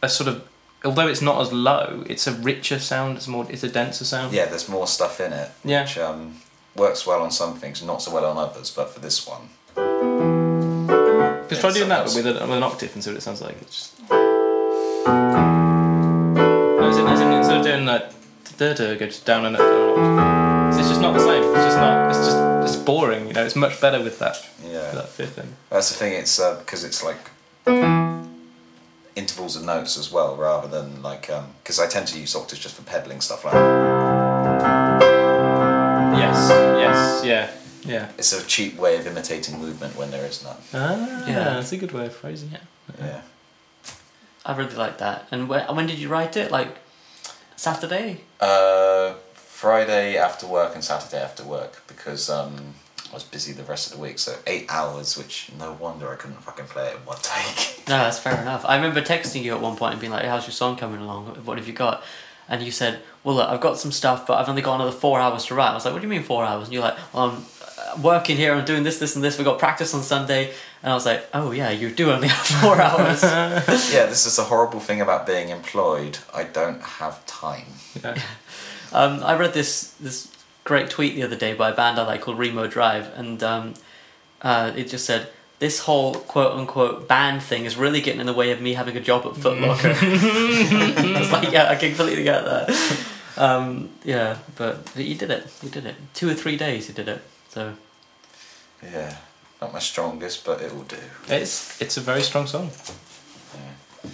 [0.03, 0.43] a sort of,
[0.85, 3.17] although it's not as low, it's a richer sound.
[3.19, 4.33] It's more, it's a denser sound.
[4.35, 5.83] Yeah, there's more stuff in it, Yeah.
[5.85, 6.41] which um,
[6.75, 8.73] works well on some things, not so well on others.
[8.75, 9.43] But for this one,
[11.43, 13.61] Because try doing that with, a, with an octave and see what it sounds like.
[13.63, 14.32] It's just.
[15.07, 18.15] No, as in, as in, instead of doing that,
[18.59, 19.99] da da go down and down.
[19.99, 20.79] an octave.
[20.81, 21.43] It's just not the same.
[21.43, 22.09] It's just not.
[22.11, 23.27] It's just it's boring.
[23.29, 25.55] You know, it's much better with that yeah, with that fifth thing.
[25.71, 26.13] that's the thing.
[26.15, 27.19] It's because it's like
[29.15, 31.29] intervals of notes as well, rather than like
[31.63, 33.55] because I tend to use octaves just for pedaling stuff like.
[33.55, 35.03] that.
[36.19, 36.49] Yes.
[36.51, 37.25] Yes.
[37.25, 37.51] Yeah.
[37.85, 38.09] Yeah.
[38.17, 40.57] It's a cheap way of imitating movement when there is none.
[40.73, 41.45] Ah, Yeah.
[41.55, 42.61] that's a good way of phrasing it.
[42.99, 43.23] Yeah.
[44.45, 45.29] I really like that.
[45.31, 46.51] And when, when did you write it?
[46.51, 46.79] Like
[47.57, 48.23] Saturday?
[48.41, 52.75] Uh, Friday after work and Saturday after work because um,
[53.11, 54.19] I was busy the rest of the week.
[54.19, 57.87] So eight hours, which no wonder I couldn't fucking play it in one take.
[57.87, 58.65] No, that's fair enough.
[58.65, 61.27] I remember texting you at one point and being like, "How's your song coming along?
[61.45, 62.03] What have you got?"
[62.49, 65.21] And you said, "Well, look, I've got some stuff, but I've only got another four
[65.21, 66.97] hours to write." I was like, "What do you mean four hours?" And you're like,
[67.13, 67.45] "Well, I'm
[67.79, 68.55] uh, working here.
[68.55, 69.39] I'm doing this, this, and this.
[69.39, 72.47] We got practice on Sunday." And I was like, "Oh yeah, you do only have
[72.61, 76.19] four hours." yeah, this is a horrible thing about being employed.
[76.35, 77.67] I don't have time.
[78.03, 78.17] Yeah.
[78.95, 80.31] Um, I read this this
[80.65, 83.73] great tweet the other day by a band I like called Remo Drive, and um,
[84.43, 85.29] uh, it just said,
[85.61, 88.95] "This whole quote unquote band thing is really getting in the way of me having
[88.95, 92.69] a job at Foot Locker." I was like, "Yeah, I can completely get that."
[93.39, 95.47] Um, yeah, but, but you did it.
[95.63, 95.95] You did it.
[96.13, 97.23] Two or three days, you did it.
[97.49, 97.73] So
[98.83, 99.17] Yeah,
[99.63, 100.99] not my strongest, but it will do.
[101.29, 102.71] It's it's a very strong song.
[103.55, 104.11] Yeah.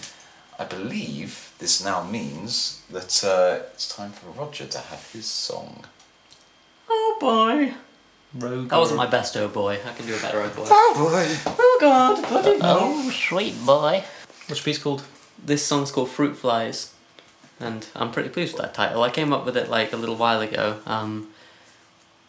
[0.58, 5.86] I believe this now means that uh, it's time for Roger to have his song.
[6.90, 7.72] oh boy,
[8.34, 8.68] Rogue.
[8.68, 9.78] that wasn't my best oh boy.
[9.90, 10.66] I can do a better oh boy.
[10.68, 11.52] Oh boy!
[11.58, 14.04] Oh god, bloody Oh, sweet boy.
[14.46, 15.02] What's your piece called?
[15.42, 16.92] This song's called Fruit Flies,
[17.58, 19.02] and I'm pretty pleased with that title.
[19.02, 20.80] I came up with it like a little while ago.
[20.84, 21.28] Um,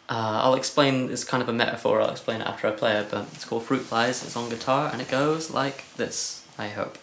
[0.10, 1.12] uh, I'll explain.
[1.12, 2.02] It's kind of a metaphor.
[2.02, 3.12] I'll explain it after I play it.
[3.12, 4.24] But it's called Fruit Flies.
[4.24, 6.44] It's on guitar, and it goes like this.
[6.58, 6.98] I hope.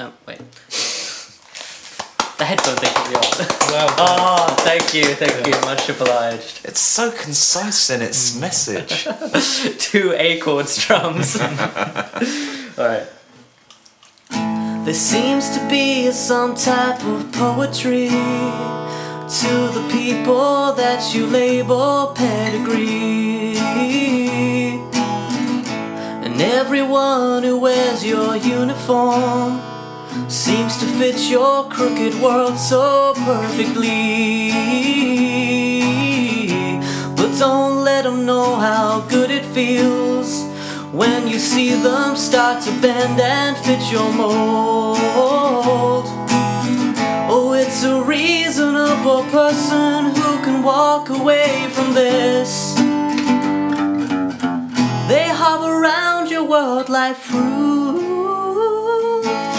[0.00, 0.40] No, wait.
[2.36, 3.22] The headphone thing put me on.
[3.70, 6.62] Well, oh, thank you, thank you, much obliged.
[6.64, 9.04] It's so concise in its message.
[9.78, 11.40] Two A chord strums.
[12.78, 13.06] Alright.
[14.84, 23.56] There seems to be some type of poetry to the people that you label pedigree.
[26.22, 29.62] And everyone who wears your uniform
[30.28, 34.52] seems to fit your crooked world so perfectly.
[37.16, 40.43] But don't let them know how good it feels
[40.94, 44.96] when you see them start to bend and fit your mold.
[47.26, 52.74] Oh, it's a reasonable person who can walk away from this.
[55.08, 58.04] They hover around your world like fruit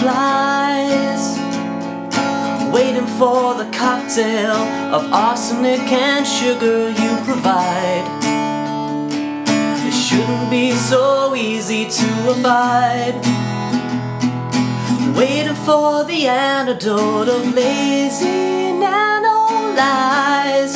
[0.00, 1.36] flies,
[2.72, 4.56] waiting for the cocktail
[4.96, 8.25] of arsenic and sugar you provide.
[10.16, 13.20] Shouldn't be so easy to abide.
[15.14, 20.74] Waiting for the antidote of lazy nano lies.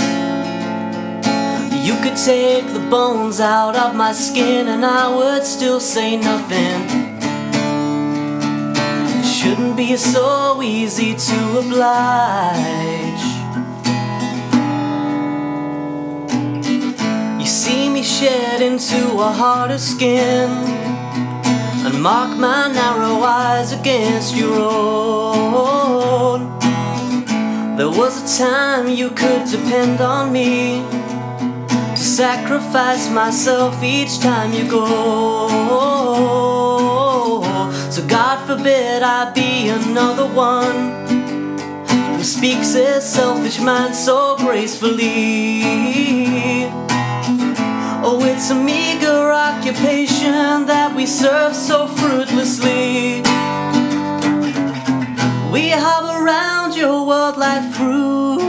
[1.86, 6.78] You could take the bones out of my skin and I would still say nothing.
[9.24, 13.29] Shouldn't be so easy to oblige.
[17.60, 20.48] See me shed into a harder skin
[21.84, 26.40] and mark my narrow eyes against your own.
[27.76, 30.82] There was a time you could depend on me
[31.68, 35.48] to sacrifice myself each time you go.
[37.90, 40.80] So God forbid I be another one
[42.16, 45.60] who speaks his selfish mind so gracefully.
[48.12, 53.22] Oh, it's a meager occupation that we serve so fruitlessly.
[55.52, 58.40] We hover around your world like fruit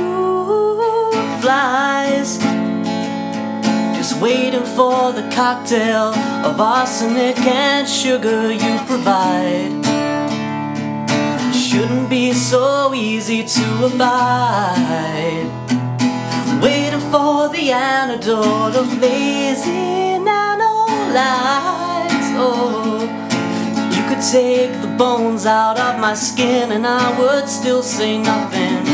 [1.41, 2.39] flies,
[3.95, 9.77] just waiting for the cocktail of arsenic and sugar you provide
[11.53, 15.49] shouldn't be so easy to abide.
[16.63, 21.09] Waiting for the antidote of lazy nanolights.
[22.39, 23.01] Oh,
[23.93, 28.87] you could take the bones out of my skin and I would still say nothing.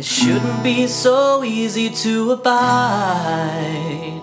[0.00, 4.22] It shouldn't be so easy to abide.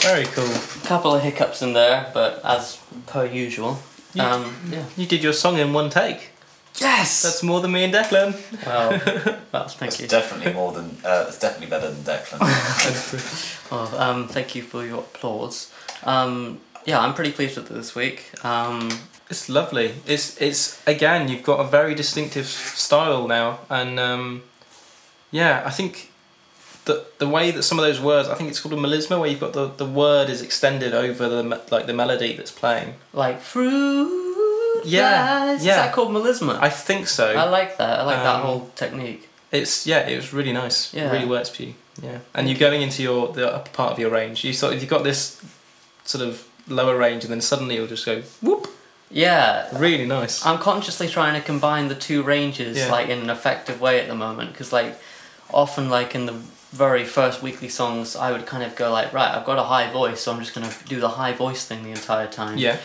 [0.00, 0.44] Very cool.
[0.46, 3.78] A couple of hiccups in there, but as per usual.
[4.20, 4.84] Um, yeah.
[4.96, 6.30] You did your song in one take.
[6.80, 7.22] Yes.
[7.22, 8.34] That's more than me and Declan.
[8.64, 8.90] Well,
[9.52, 10.06] well thank That's you.
[10.08, 10.96] definitely more than.
[11.04, 12.38] Uh, it's definitely better than Declan.
[13.70, 15.70] Well, um, thank you for your applause.
[16.04, 18.30] Um, yeah, I'm pretty pleased with it this week.
[18.44, 18.88] Um,
[19.28, 19.92] It's lovely.
[20.06, 21.28] It's it's again.
[21.28, 24.42] You've got a very distinctive style now, and um,
[25.30, 26.07] yeah, I think
[26.88, 28.28] the the way that some of those words.
[28.28, 31.28] I think it's called a melisma, where you've got the, the word is extended over
[31.28, 31.42] the
[31.74, 32.94] like the melody that's playing.
[33.12, 35.10] like fruit Yeah,
[35.46, 35.60] flies.
[35.60, 35.76] Is yeah.
[35.76, 36.58] that called melisma?
[36.60, 37.26] I think so.
[37.44, 38.00] I like that.
[38.00, 39.22] I like that Um, whole technique.
[39.52, 40.92] It's yeah, it was really nice.
[40.92, 41.08] Yeah.
[41.08, 41.74] It really works for you.
[42.02, 44.44] Yeah, and you're going into your the upper part of your range.
[44.44, 45.40] You sort of you've got this
[46.04, 46.32] sort of
[46.68, 48.68] lower range, and then suddenly it'll just go whoop.
[49.10, 49.68] Yeah.
[49.86, 50.44] Really nice.
[50.44, 52.92] I'm consciously trying to combine the two ranges Yeah.
[52.96, 54.92] like in an effective way at the moment because like
[55.50, 56.34] often like in the
[56.72, 59.90] very first weekly songs I would kind of go like right I've got a high
[59.90, 62.76] voice so I'm just gonna do the high voice thing the entire time yeah,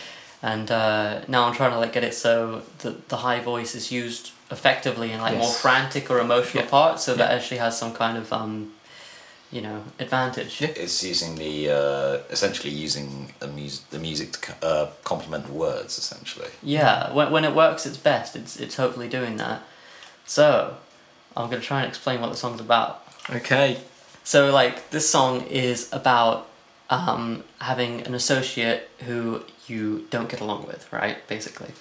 [0.42, 3.92] and uh, now I'm trying to like get it so that the high voice is
[3.92, 6.70] used effectively in like more frantic or emotional Yeah.
[6.70, 8.74] parts so that actually has some kind of um
[9.52, 10.70] you know advantage Yeah.
[10.76, 15.98] It's using the uh, essentially using the music the music to uh, complement the words
[15.98, 16.50] essentially.
[16.64, 19.62] Yeah, when, when it works its best, it's, it's hopefully doing that.
[20.26, 20.78] So,
[21.38, 23.03] I'm going to try and explain what the song's about.
[23.30, 23.80] Okay.
[24.24, 26.50] So, like, this song is about
[26.90, 31.26] um, having an associate who you don't get along with, right?
[31.28, 31.72] Basically.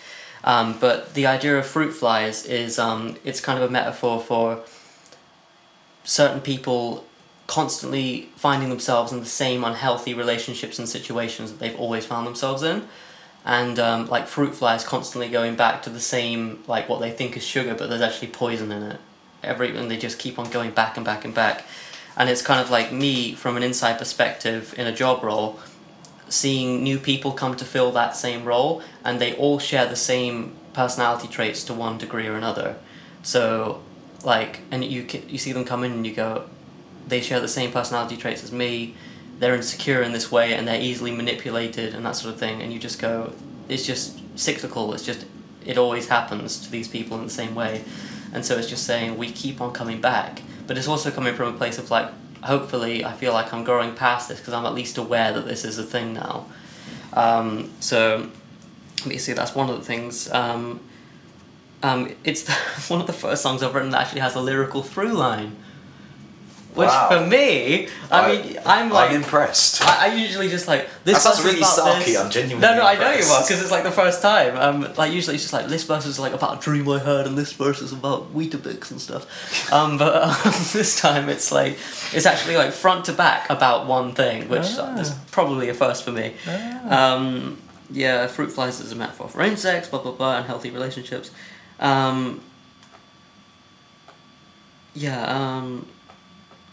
[0.45, 4.63] Um, but the idea of fruit flies is um, it's kind of a metaphor for
[6.05, 7.05] certain people
[7.47, 12.63] constantly finding themselves in the same unhealthy relationships and situations that they've always found themselves
[12.63, 12.89] in
[13.45, 17.37] and um, like fruit flies constantly going back to the same like what they think
[17.37, 19.01] is sugar but there's actually poison in it
[19.43, 21.65] every and they just keep on going back and back and back.
[22.17, 25.59] And it's kind of like me from an inside perspective in a job role
[26.29, 30.53] seeing new people come to fill that same role and they all share the same
[30.73, 32.77] personality traits to one degree or another.
[33.23, 33.83] So
[34.25, 36.49] like and you you see them come in and you go
[37.07, 38.95] they share the same personality traits as me.
[39.39, 42.63] They're insecure in this way and they're easily manipulated and that sort of thing.
[42.63, 43.33] And you just go
[43.69, 44.95] it's just cyclical.
[44.95, 45.27] It's just
[45.65, 47.85] it always happens to these people in the same way
[48.33, 50.43] and so it's just saying we keep on coming back.
[50.67, 52.09] But it's also coming from a place of like
[52.43, 55.65] hopefully i feel like i'm growing past this because i'm at least aware that this
[55.65, 56.47] is a thing now.
[57.13, 58.31] Um, so
[59.17, 60.81] see that's one of the things um,
[61.83, 62.53] um, it's the,
[62.89, 65.57] one of the first songs i've written that actually has a lyrical through line
[66.75, 67.09] which Wow.
[67.09, 69.83] for me i, mean i'm like I'm impressed.
[69.83, 71.23] I, I usually just like this.
[71.23, 72.19] That sounds really sarky, this.
[72.19, 73.31] I'm genuinely No, no, I know you impressed.
[73.33, 74.57] are because it's like the first time.
[74.57, 77.27] Um, like usually it's just like this verse is like about a dream I had,
[77.27, 79.71] and this verse is about Weetabix and stuff.
[79.73, 80.15] Um, but
[80.47, 81.73] um, this time it's like
[82.13, 84.97] it's actually like front to back about one thing, which Ah.
[84.99, 86.35] is probably a first for me.
[86.89, 87.59] Um,
[87.91, 91.31] yeah, fruit flies is a metaphor for insects, blah blah blah, and healthy relationships.
[91.81, 92.41] Um,
[94.95, 95.87] yeah, um,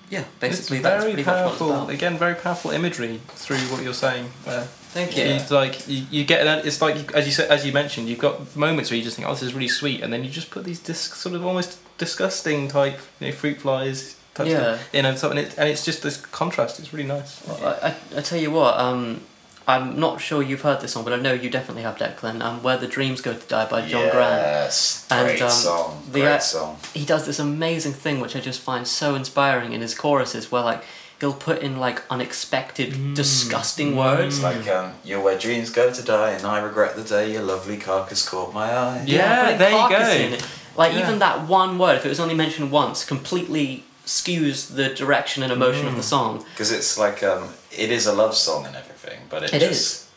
[0.10, 1.90] yeah, basically it's that's very pretty much what powerful.
[1.90, 4.32] Again, very powerful imagery through what you're saying.
[4.46, 4.68] There.
[4.92, 5.24] Thank you.
[5.24, 8.20] It's like you, you get an, it's like as you said as you mentioned, you've
[8.20, 10.50] got moments where you just think, oh, this is really sweet, and then you just
[10.50, 14.16] put these dis- sort of almost disgusting type you know, fruit flies.
[14.36, 14.60] Type Yeah.
[14.78, 16.80] stuff in and something, and, it, and it's just this contrast.
[16.80, 17.46] It's really nice.
[17.48, 19.22] Well, I, I, I tell you what, um,
[19.70, 22.42] I'm not sure you've heard this song, but I know you definitely have, Declan.
[22.42, 24.42] Um, Where the Dreams Go to Die by John Grant.
[24.42, 26.04] Yes, And, great um, song.
[26.12, 26.78] the, Great uh, song.
[26.96, 30.64] He does this amazing thing, which I just find so inspiring in his choruses, where
[30.64, 30.84] like
[31.20, 34.42] he'll put in like unexpected, disgusting words.
[34.42, 37.78] Like um, you're where dreams go to die, and I regret the day your lovely
[37.78, 39.04] carcass caught my eye.
[39.06, 39.90] Yeah, putting there you
[40.32, 40.36] go.
[40.36, 40.42] in.
[40.76, 41.04] Like Yeah.
[41.04, 45.52] even that one word, if it was only mentioned once, completely skews the direction and
[45.52, 46.44] emotion of the song.
[46.54, 50.08] Because it's like um, it is a love song and everything, but it, It just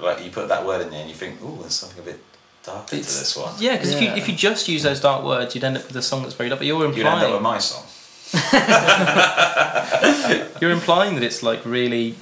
[0.00, 2.20] like you put that word in there and you think, oh, there's something a bit
[2.64, 3.54] darker to this one.
[3.58, 5.96] Yeah, because if you if you just use those dark words, you'd end up with
[5.96, 6.60] a song that's very dark.
[6.60, 6.98] But you're implying.
[6.98, 7.84] You'd end up with implying my song.
[10.60, 12.14] you're implying that it's like really.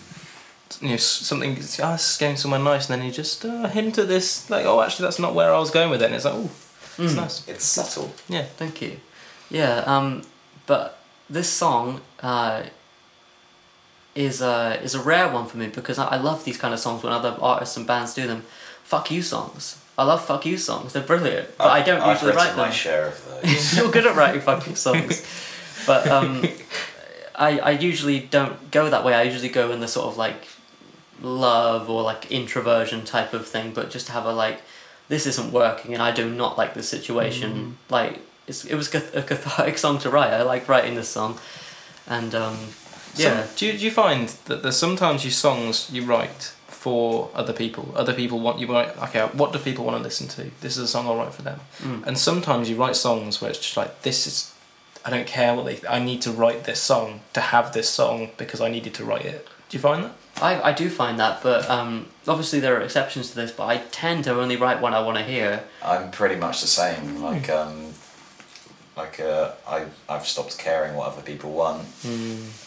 [0.83, 1.53] You know, something.
[1.53, 4.67] Oh, this is going somewhere nice, and then you just uh, hint at this, like,
[4.67, 6.07] oh, actually, that's not where I was going with it.
[6.07, 6.51] And it's like, oh,
[6.99, 7.17] it's Mm.
[7.17, 7.49] nice.
[7.49, 8.13] It's subtle.
[8.29, 8.43] Yeah.
[8.43, 9.01] Thank you.
[9.51, 10.23] Yeah, um,
[10.67, 10.99] but
[11.31, 12.65] this song uh,
[14.15, 16.81] is a is a rare one for me because I, I love these kind of
[16.81, 18.43] songs when other artists and bands do them.
[18.83, 19.81] Fuck you songs.
[19.97, 20.93] I love fuck you songs.
[20.93, 22.73] They're brilliant, but I don't I've usually written write my them.
[22.73, 23.77] share of those.
[23.77, 25.27] You're good at writing fuck you songs,
[25.87, 26.45] but um,
[27.35, 29.15] I I usually don't go that way.
[29.15, 30.49] I usually go in the sort of like
[31.21, 34.63] love or like introversion type of thing, but just to have a like
[35.09, 37.77] this isn't working and I do not like this situation.
[37.89, 40.33] Like it's, it was cath- a cathartic song to write.
[40.33, 41.39] I like writing this song,
[42.07, 42.57] and um,
[43.17, 47.31] yeah, Some- do, you, do you find that there's sometimes you songs you write for
[47.35, 47.93] other people?
[47.97, 50.51] Other people want you write, okay, what do people want to listen to?
[50.61, 51.61] This is a song I'll write for them.
[51.81, 52.07] Mm.
[52.07, 54.55] And sometimes you write songs where it's just like, this is,
[55.05, 58.31] I don't care what they, I need to write this song to have this song
[58.37, 59.49] because I needed to write it.
[59.69, 60.13] Do you find that?
[60.41, 63.51] I, I do find that, but um, obviously there are exceptions to this.
[63.51, 65.65] But I tend to only write what I want to hear.
[65.83, 67.21] I'm pretty much the same.
[67.21, 67.93] Like, um,
[69.03, 69.79] like uh, I
[70.09, 71.83] I've stopped caring what other people want.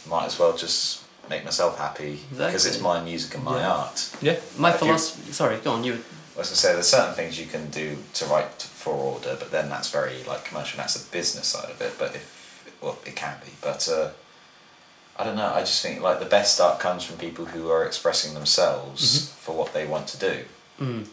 [0.10, 3.72] Might as well just make myself happy because it's my music and my Yeah.
[3.82, 3.98] art.
[4.22, 4.38] Yeah.
[4.58, 5.32] My philosophy.
[5.32, 5.84] Sorry, go on.
[5.84, 5.94] You.
[6.40, 9.70] As I say there's certain things you can do to write for order, but then
[9.70, 10.78] that's very like commercial.
[10.78, 11.94] That's the business side of it.
[12.00, 12.26] But if
[12.82, 13.52] well, it can be.
[13.62, 14.10] But uh,
[15.20, 15.52] I don't know.
[15.54, 19.54] I just think like the best art comes from people who are expressing themselves for
[19.56, 20.36] what they want to do.
[20.80, 21.06] Mm,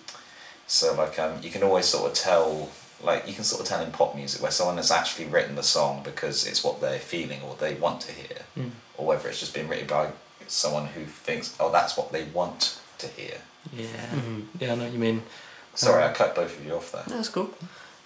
[0.66, 2.68] So like um, you can always sort of tell,
[3.02, 5.62] like you can sort of tell in pop music where someone has actually written the
[5.62, 8.70] song because it's what they're feeling or they want to hear, Mm.
[8.96, 10.10] or whether it's just been written by
[10.48, 13.38] someone who thinks, oh, that's what they want to hear.
[13.72, 13.86] Yeah.
[14.14, 14.46] Mhm.
[14.58, 15.22] Yeah, I know what you mean.
[15.74, 17.04] Sorry, Um, I cut both of you off there.
[17.06, 17.50] That's cool.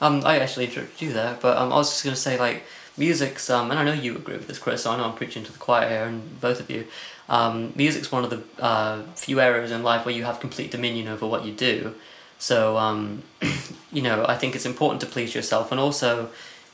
[0.00, 2.64] Um, I actually interrupted you there, but um, I was just gonna say like
[2.98, 4.82] music's um, and I know you agree with this, Chris.
[4.82, 6.86] So I know I'm preaching to the choir here, and both of you.
[7.28, 11.08] Um, music's one of the uh, few areas in life where you have complete dominion
[11.08, 11.94] over what you do.
[12.42, 13.22] So um,
[13.92, 16.28] you know, I think it's important to please yourself, and also,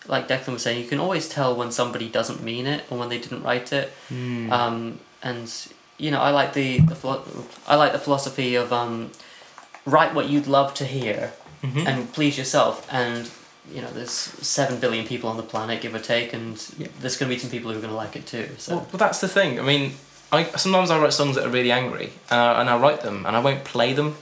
[0.06, 3.10] like Declan was saying, you can always tell when somebody doesn't mean it or when
[3.10, 3.92] they didn't write it.
[4.10, 4.50] Mm.
[4.50, 5.46] Um, and
[5.98, 7.26] you know, I like the, the philo-
[7.66, 9.10] I like the philosophy of um,
[9.84, 11.86] write what you'd love to hear Mhm.
[11.88, 12.86] and please yourself.
[12.90, 13.28] And
[13.74, 16.86] you know, there's seven billion people on the planet, give or take, and Yeah.
[17.00, 18.46] there's going to be some people who are going to like it too.
[18.56, 19.58] So Well, well, that's the thing.
[19.60, 19.84] I mean,
[20.32, 23.36] I sometimes I write songs that are really angry, uh, and I write them, and
[23.36, 24.16] I won't play them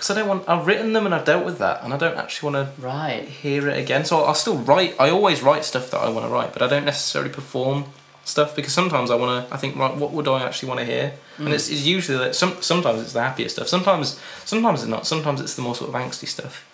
[0.00, 0.48] because I don't want.
[0.48, 3.22] I've written them and I've dealt with that, and I don't actually want to right,
[3.24, 4.06] hear it again.
[4.06, 4.94] So I'll still write.
[4.98, 7.84] I always write stuff that I want to write, but I don't necessarily perform
[8.24, 9.54] stuff because sometimes I want to.
[9.54, 11.12] I think, right, what would I actually want to hear?
[11.36, 11.52] And Mm.
[11.52, 12.62] it's, it's usually that some.
[12.62, 13.68] Sometimes it's the happier stuff.
[13.68, 15.06] Sometimes, sometimes it's not.
[15.06, 16.64] Sometimes it's the more sort of angsty stuff.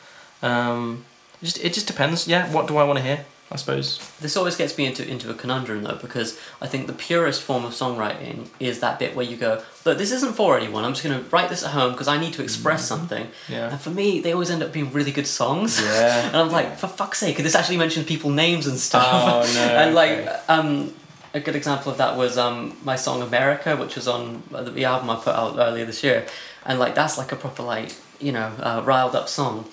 [0.43, 1.05] Um,
[1.43, 2.29] it just it just depends.
[2.29, 3.25] Yeah, what do I want to hear?
[3.49, 3.99] I suppose.
[4.19, 7.65] this always gets me into into a conundrum though because I think the purest form
[7.65, 10.85] of songwriting is that bit where you go, look, this isn't for anyone.
[10.85, 13.29] I'm just going to write this at home because I need to express something.
[13.49, 13.71] Yeah.
[13.71, 15.81] And for me, they always end up being really good songs.
[15.81, 16.27] Yeah.
[16.27, 19.07] And I'm like, for fuck's sake, this actually mentions people names and stuff.
[19.07, 20.41] Oh, no, and like, okay.
[20.49, 20.93] um,
[21.37, 25.11] a good example of that was um, my song America, which was on the album
[25.11, 26.27] I put out earlier this year,
[26.65, 29.67] and like that's like a proper like you know uh, riled up song,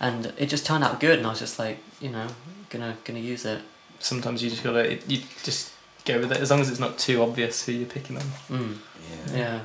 [0.00, 2.26] and it just turned out good, and I was just like you know
[2.70, 3.60] gonna gonna use it.
[4.00, 5.72] sometimes you just gotta you just
[6.04, 8.22] go with it as long as it's not too obvious who you're picking on.
[8.50, 8.76] Mm.
[9.32, 9.36] Yeah.
[9.36, 9.60] Yeah.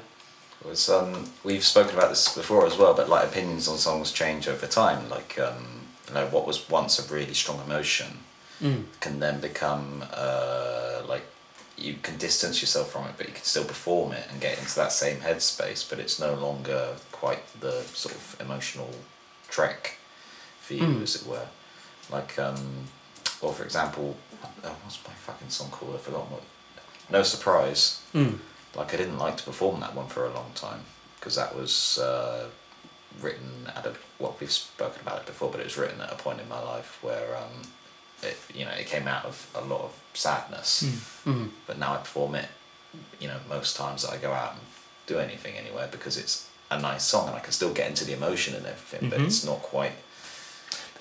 [0.61, 4.11] It was um, we've spoken about this before as well, but like opinions on songs
[4.11, 5.09] change over time.
[5.09, 8.07] Like um, you know, what was once a really strong emotion
[8.61, 8.84] Mm.
[9.01, 11.25] can then become uh, like
[11.75, 14.75] you can distance yourself from it, but you can still perform it and get into
[14.75, 15.89] that same headspace.
[15.89, 18.91] But it's no longer quite the sort of emotional
[19.49, 19.97] trek
[20.64, 21.03] for you, Mm.
[21.03, 21.47] as it were.
[22.09, 22.88] Like, um,
[23.41, 24.16] well, for example,
[24.64, 25.95] oh, what's my fucking song called?
[25.95, 26.43] I've forgotten what.
[27.09, 27.99] No surprise.
[28.14, 28.39] Mm.
[28.76, 30.82] Like I didn't like to perform that one for a long time
[31.20, 32.49] because that was uh,
[33.22, 36.16] written at a well we've spoken about it before, but it was written at a
[36.16, 37.61] point in my life where um,
[38.24, 40.84] it you know it came out of a lot of sadness.
[41.26, 41.49] Mm.
[41.68, 42.47] But now I perform it,
[43.20, 44.61] you know, most times that I go out and
[45.05, 48.14] do anything anywhere because it's a nice song and I can still get into the
[48.14, 49.26] emotion and everything, but Mhm.
[49.28, 49.91] it's not quite.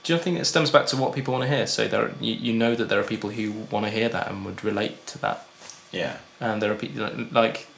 [0.02, 1.66] Do you think it stems back to what people want to hear?
[1.66, 4.28] So there, are, you, you know that there are people who want to hear that
[4.28, 5.46] and would relate to that,
[5.92, 6.16] Yeah.
[6.40, 7.68] and there are people like,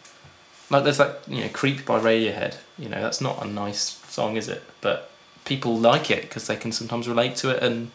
[0.71, 2.57] like there's that you know "Creep" by Radiohead.
[2.79, 4.63] You know that's not a nice song, is it?
[4.81, 5.11] But
[5.45, 7.91] people like it because they can sometimes relate to it, and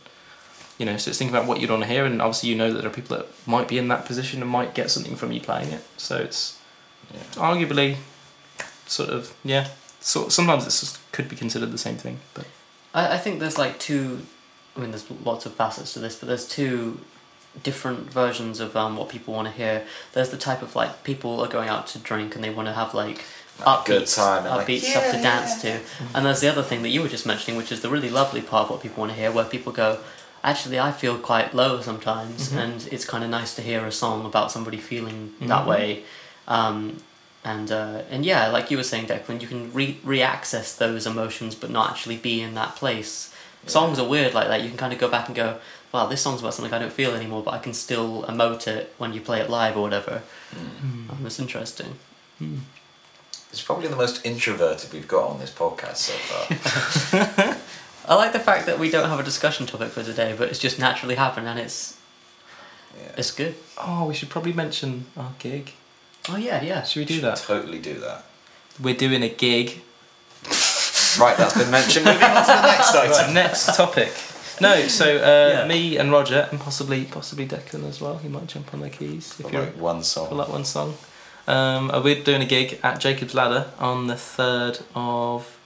[0.78, 2.72] you know, so it's thinking about what you'd want to hear, and obviously you know
[2.72, 5.32] that there are people that might be in that position and might get something from
[5.32, 5.84] you playing it.
[5.98, 6.58] So it's
[7.12, 7.24] Yeah.
[7.42, 7.98] arguably
[8.86, 9.70] sort of yeah.
[10.02, 12.46] So sometimes it's just, could be considered the same thing, but
[12.94, 14.22] I, I think there's like two.
[14.76, 17.00] I mean, there's lots of facets to this, but there's two
[17.64, 19.86] different versions of um, what people want to hear.
[20.14, 22.74] There's the type of like people are going out to drink and they want to
[22.74, 23.24] have like
[23.66, 25.80] Like, good upbeat, time and like, upbeat stuff to yeah, dance yeah.
[25.80, 25.84] to.
[26.16, 28.42] And there's the other thing that you were just mentioning, which is the really lovely
[28.42, 29.98] part of what people want to hear, where people go,
[30.44, 32.58] actually I feel quite low sometimes, Mm-hmm.
[32.60, 35.68] and it's kind of nice to hear a song about somebody feeling that Mhm.
[35.68, 36.04] way.
[36.48, 36.98] Um,
[37.44, 41.56] and uh, and yeah, like you were saying, Declan, you can re re-access those emotions,
[41.56, 43.34] but not actually be in that place.
[43.66, 44.62] Songs are weird like that.
[44.62, 45.60] You can kind of go back and go,
[45.92, 48.94] "Wow, this song's about something I don't feel anymore," but I can still emote it
[48.98, 50.22] when you play it live or whatever.
[50.54, 51.12] Mm.
[51.12, 51.96] Um, it's interesting.
[53.52, 57.58] It's probably the most introverted we've got on this podcast so far.
[58.08, 60.60] I like the fact that we don't have a discussion topic for today, but it's
[60.60, 61.98] just naturally happened, and it's
[62.98, 63.12] yeah.
[63.18, 63.56] it's good.
[63.78, 65.74] Oh, we should probably mention our gig.
[66.28, 66.84] Oh yeah, yeah.
[66.84, 67.38] Should we do Should that?
[67.38, 68.26] Totally do that.
[68.82, 69.82] We're doing a gig.
[71.20, 72.06] Right, that's been mentioned.
[72.06, 73.12] Moving on to the next item.
[73.12, 74.12] Right, next topic.
[74.62, 75.68] No, so uh, Yeah.
[75.68, 78.18] me and Roger, and possibly possibly Declan as well.
[78.18, 80.38] He might jump on the keys if For you're like one for song.
[80.38, 80.98] that one song.
[81.48, 85.58] Um, uh, we're doing a gig at Jacob's Ladder on the third of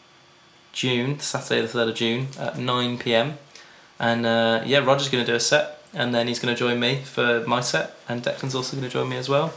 [0.72, 3.38] June, Saturday the third of June at nine pm.
[4.00, 6.80] And uh, yeah, Roger's going to do a set, and then he's going to join
[6.80, 9.54] me for my set, and Declan's also going to join me as well.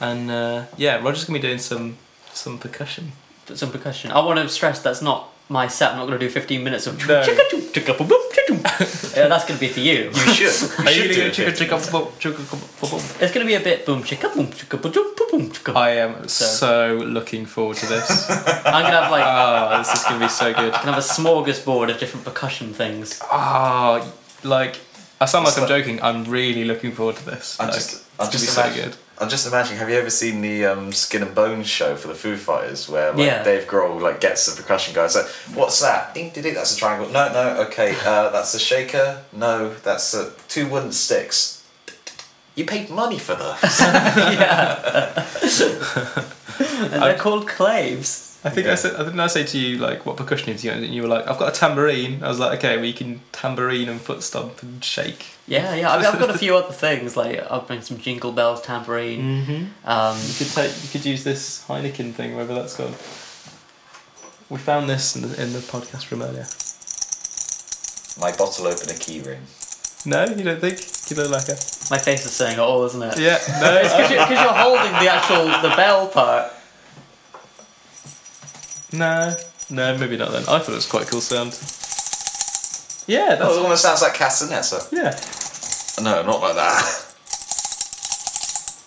[0.00, 1.96] And uh, yeah, Roger's going to be doing some
[2.32, 3.12] some percussion.
[3.54, 4.10] Some percussion.
[4.12, 5.90] I want to stress that's not my set.
[5.92, 6.96] I'm not going to do 15 minutes of.
[7.08, 7.20] No.
[7.20, 7.26] yeah,
[9.28, 10.10] that's going to be for you.
[10.10, 10.38] You should.
[10.38, 11.32] You Are should you do it.
[11.34, 11.90] chicka 15 chicka minutes.
[11.90, 13.00] boom, chicka boom, boom?
[13.20, 15.76] It's going to be a bit boom chicka boom chicka boom boom boom chicka.
[15.76, 18.30] I am So- so looking forward to this.
[18.64, 20.72] I'm going to have like oh, this is going to be so good.
[20.72, 23.20] can have a smorgasbord of different percussion things.
[23.30, 24.06] Ah,
[24.44, 24.78] like
[25.20, 26.02] I sound like It's I'm like- joking.
[26.02, 27.58] I'm really looking forward to this.
[27.60, 29.06] I'm Like, just, I'm it's just gonna be imagine, so good.
[29.20, 29.78] I'm just imagining.
[29.78, 33.10] Have you ever seen the um, Skin and Bones show for the Foo Fighters, where
[33.12, 33.42] like Yeah.
[33.42, 35.08] Dave Grohl like gets the percussion guy?
[35.08, 36.14] So what's that?
[36.14, 37.08] Ding, ding, ding, that's a triangle.
[37.10, 37.62] No, no.
[37.66, 39.22] Okay, uh, that's a shaker.
[39.32, 41.58] No, that's uh two wooden sticks.
[42.54, 43.58] You paid money for those.
[43.80, 45.26] yeah.
[46.92, 48.38] and they're called claves.
[48.42, 48.72] I think Yeah.
[48.72, 48.94] I said.
[48.94, 50.70] I didn't I say to you like what percussion is you?
[50.70, 52.22] And you were like, I've got a tambourine.
[52.24, 55.26] I was like, okay, well you can tambourine and foot stomp and shake.
[55.50, 55.92] Yeah, yeah.
[55.92, 59.20] I've, I've got a few other things like I'll bring some jingle bells, tambourine.
[59.20, 59.88] Mm-hmm.
[59.88, 60.82] Um, You could take.
[60.84, 62.94] You could use this Heineken thing, wherever that's gone.
[64.48, 66.46] We found this in the, in the podcast room earlier.
[68.20, 69.40] My bottle opener keyring.
[70.06, 70.80] No, you don't think?
[71.10, 71.56] You look like a.
[71.90, 73.18] my face is saying it all, isn't it?
[73.18, 73.38] Yeah.
[73.60, 73.74] No.
[73.76, 76.52] It's because you're, 'cause you're holding the actual the bell part.
[78.92, 79.36] no.
[79.70, 80.42] No, maybe not then.
[80.42, 81.52] I thought it was quite a cool sound.
[83.06, 84.72] Yeah, Oh, it almost sounds like castanets.
[84.92, 85.10] Yeah,
[86.02, 87.06] No, not like that.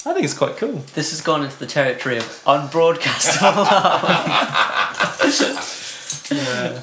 [0.05, 0.83] I think it's quite cool.
[0.95, 3.65] This has gone into the territory of unbroadcastable.
[6.31, 6.81] Yeah.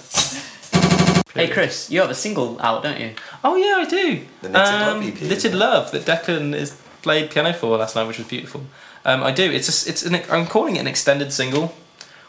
[1.34, 3.14] hey Chris, you have a single out, don't you?
[3.42, 4.24] Oh yeah, I do.
[4.42, 5.58] The Knitted Love um, EP, Knitted isn't?
[5.58, 8.62] Love that Declan is played piano for last night, which was beautiful.
[9.04, 9.50] Um, I do.
[9.50, 11.74] It's a, it's an, I'm calling it an extended single,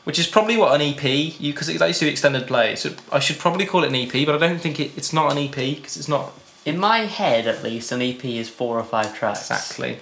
[0.06, 1.04] which is probably what an EP.
[1.04, 3.96] You because I used to do extended play, so I should probably call it an
[3.96, 6.34] EP, but I don't think it, it's not an EP because it's not
[6.66, 9.50] In my head, at least, an EP is four or five tracks.
[9.50, 10.00] exactly.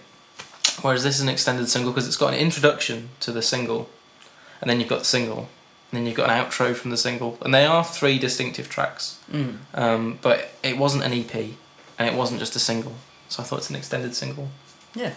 [0.81, 3.89] Whereas this is an extended single because it's got an introduction to the single,
[4.61, 5.49] and then you've got the single,
[5.91, 9.19] and then you've got an outro from the single, and they are three distinctive tracks.
[9.31, 9.57] Mm.
[9.73, 11.35] Um, but it wasn't an EP,
[11.97, 12.93] and it wasn't just a single,
[13.29, 14.49] so I thought it's an extended single.
[14.95, 15.13] Yeah.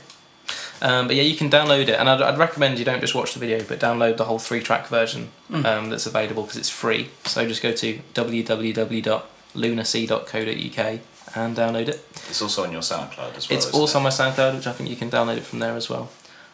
[0.80, 3.34] Um, but yeah, you can download it, and I'd, I'd recommend you don't just watch
[3.34, 5.64] the video, but download the whole three-track version Mm.
[5.64, 7.11] um, that's available because it's free.
[7.24, 11.01] So just go to www.lunacci.co.uk
[11.35, 12.05] and download it.
[12.28, 13.57] It's also on your SoundCloud as well.
[13.59, 14.01] it's also it?
[14.01, 16.11] on my SoundCloud, which I think you can download it from there as well.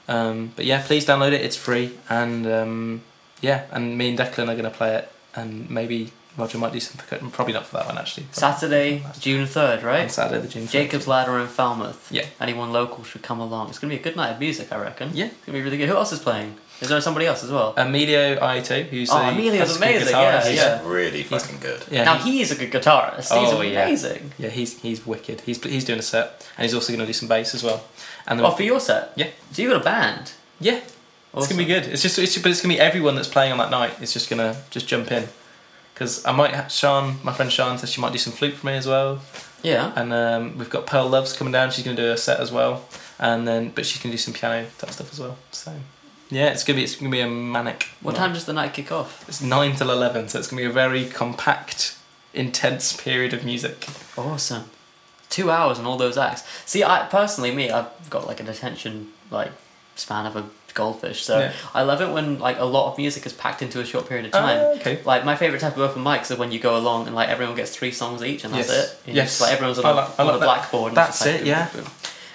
[0.06, 1.42] Um, but yeah, please download it.
[1.42, 3.02] It's free, and um,
[3.40, 6.80] yeah, and me and Declan are going to play it, and maybe Roger might do
[6.80, 7.30] some percussion.
[7.30, 8.26] Probably not for that one actually.
[8.32, 10.10] Saturday, June third, on right?
[10.10, 10.62] Saturday the June.
[10.62, 10.70] third.
[10.72, 12.10] Jacob's Ladder in Falmouth.
[12.10, 12.26] Yeah.
[12.40, 13.68] Anyone local should come along.
[13.70, 15.10] It's gonna be a good night of music, I reckon.
[15.14, 15.26] Yeah.
[15.26, 15.88] It's gonna be really good.
[15.88, 16.56] Who else is playing?
[16.80, 17.74] Is there somebody else as well?
[17.76, 20.44] Emilio Aito, who's Oh, the Emilio's classical amazing, guitarist.
[20.44, 20.80] yeah, He's yeah.
[20.88, 21.84] really fucking good.
[21.90, 23.16] Yeah, now he- he's a good guitarist.
[23.16, 23.82] He's Oh, yeah.
[23.82, 24.32] amazing.
[24.38, 25.40] Yeah, he's he's wicked.
[25.40, 27.82] He's he's doing a set, and he's also going to do some bass as well.
[28.28, 29.10] And then, Oh, for your set.
[29.16, 29.28] Yeah.
[29.52, 30.32] So you got a band.
[30.60, 30.80] yeah,
[31.34, 31.84] it's gonna be good.
[31.86, 33.94] It's just it's but it's gonna be everyone that's playing on that night.
[34.00, 35.28] It's just gonna just jump in,
[35.94, 38.66] because I might have Sean, my friend Sean, says she might do some flute for
[38.66, 39.20] me as well.
[39.62, 39.92] Yeah.
[39.96, 41.72] And um, we've got Pearl Loves coming down.
[41.72, 42.84] She's gonna do a set as well,
[43.18, 45.36] and then but she's gonna do some piano type stuff as well.
[45.50, 45.72] So
[46.30, 47.88] yeah, it's gonna be it's gonna be a manic.
[48.02, 48.18] What night.
[48.18, 49.28] time does the night kick off?
[49.28, 51.96] It's nine till eleven, so it's gonna be a very compact,
[52.34, 53.86] intense period of music.
[54.16, 54.70] Awesome.
[55.30, 56.42] Two hours and all those acts.
[56.64, 59.52] See, I personally, me, I've got like an attention like
[59.96, 61.22] span of a goldfish.
[61.24, 61.52] So Yeah.
[61.74, 64.26] I love it when like a lot of music is packed into a short period
[64.26, 64.58] of time.
[64.60, 65.00] Ah, okay.
[65.04, 67.56] Like my favorite type of open mics are when you go along and like everyone
[67.56, 68.92] gets three songs each and that's Yes.
[68.92, 69.00] it.
[69.08, 69.28] You Yes.
[69.30, 70.44] just, like everyone's on, I a, like- I on like a that.
[70.44, 70.94] blackboard.
[70.94, 71.68] That's it, yeah.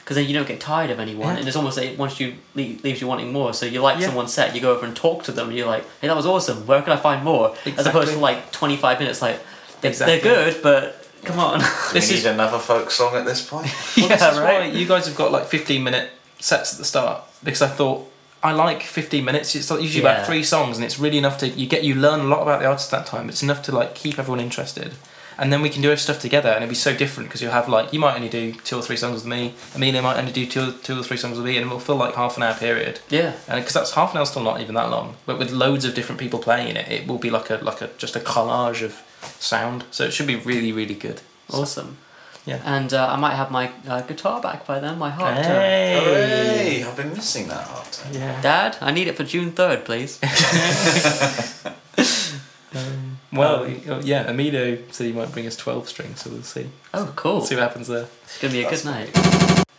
[0.03, 1.39] Because then you don't get tired of anyone, Yeah.
[1.39, 3.53] and it's almost like once you le- leaves you wanting more.
[3.53, 4.07] So you like Yeah.
[4.07, 6.25] someone's set, you go over and talk to them, and you're like, "Hey, that was
[6.25, 6.65] awesome.
[6.67, 9.39] Where can I find more?" As opposed to like 25 minutes, like
[9.81, 10.19] they, Exactly.
[10.19, 11.59] they're good, but Come on.
[11.93, 13.67] This we is another folk song at this point.
[13.97, 14.59] Well, this Yeah, is right.
[14.59, 18.11] why you guys have got like 15 minute sets at the start because I thought
[18.43, 19.55] I like 15 minutes.
[19.55, 20.11] It's usually Yeah.
[20.15, 22.59] about three songs, and it's really enough to you get you learn a lot about
[22.59, 23.29] the artist that time.
[23.29, 24.95] It's enough to like keep everyone interested,
[25.37, 27.51] and then we can do our stuff together, and it'll be so different because you'll
[27.51, 29.53] have like you might only do two or three songs with me.
[29.75, 32.15] Amelia might only do two, two or three songs with me, and we'll fill like
[32.15, 32.99] half an hour period.
[33.09, 33.33] Yeah.
[33.47, 35.95] And because that's half an hour, still not even that long, but with loads of
[35.95, 38.83] different people playing in it, it will be like a like a just a collage
[38.83, 39.01] of
[39.39, 39.85] sound.
[39.91, 41.21] So it should be really really good.
[41.49, 41.97] Awesome.
[42.45, 42.61] Yeah.
[42.65, 45.35] And uh, I might have my uh, guitar back by then, my harp.
[45.37, 45.45] tone.
[45.45, 46.83] Hooray!
[46.83, 48.03] I've been missing that art.
[48.11, 48.41] Yeah.
[48.41, 50.19] Dad, I need it for June 3rd, please.
[52.75, 53.02] Um,
[53.33, 56.69] well, yeah, Amido said he might bring us 12 strings, so we'll see.
[56.93, 57.37] Oh, cool.
[57.37, 58.07] We'll see what happens there.
[58.23, 59.09] It's going to be a good night.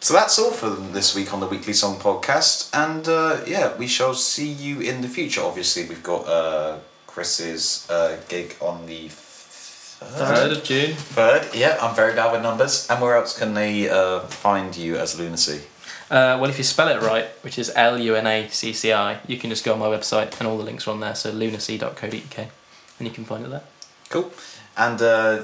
[0.00, 3.86] So that's all for this week on the Weekly Song Podcast, and uh, yeah, we
[3.86, 5.40] shall see you in the future.
[5.40, 10.50] Obviously, we've got uh, Chris's uh, gig on the third.
[10.50, 10.92] 3rd of June.
[10.94, 12.86] Third, yeah, I'm very bad with numbers.
[12.90, 15.62] And where else can they uh, find you as Lunacci?
[16.10, 18.92] Uh, well, if you spell it right, which is L U N A C C
[18.92, 21.14] I, you can just go on my website and all the links are on there,
[21.14, 22.48] so lunacci.co.uk,
[22.98, 23.64] and you can find it there.
[24.08, 24.32] Cool.
[24.76, 25.42] And uh,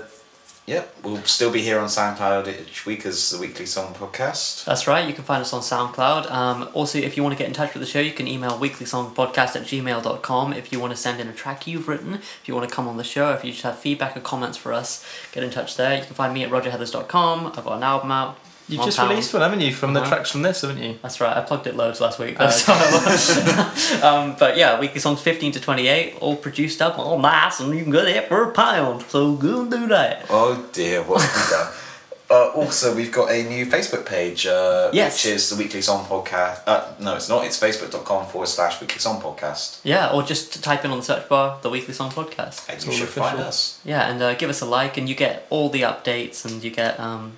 [0.67, 4.65] yeah, we'll still be here on SoundCloud each week as the Weekly Song Podcast.
[4.65, 6.31] That's right, you can find us on SoundCloud.
[6.31, 8.53] Um, also, if you want to get in touch with the show, you can email
[8.53, 10.53] weeklysongpodcast at gmail.com.
[10.53, 12.87] If you want to send in a track you've written, if you want to come
[12.87, 15.77] on the show, if you just have feedback or comments for us, get in touch
[15.77, 15.99] there.
[15.99, 17.47] You can find me at rogerheathers.com.
[17.47, 18.39] I've got an album out.
[18.71, 19.11] You've just pound.
[19.11, 20.99] released one, haven't you, from the tracks from this, haven't you?
[21.03, 22.39] That's right, I plugged it loads last week.
[22.39, 22.69] That's
[24.03, 27.83] um, but yeah, weekly songs 15 to 28, all produced up, all nice, and you
[27.83, 29.03] can get it for a pound.
[29.03, 30.27] So go and do that.
[30.31, 31.73] Oh dear, what have we done?
[32.33, 35.25] Uh, also, we've got a new Facebook page, uh, Yes.
[35.25, 36.61] which is the Weekly Song Podcast.
[36.65, 37.45] Uh, no, it's not.
[37.45, 39.81] It's facebook.com forward slash Weekly Song Podcast.
[39.83, 42.69] Yeah, or just type in on the search bar the Weekly Song Podcast.
[42.69, 43.25] And you should official.
[43.25, 43.81] find us.
[43.85, 46.71] Yeah, and uh, give us a like, and you get all the updates, and you
[46.71, 47.33] get um,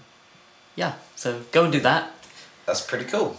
[0.77, 2.11] yeah, so go and do that.
[2.67, 3.37] That's pretty cool.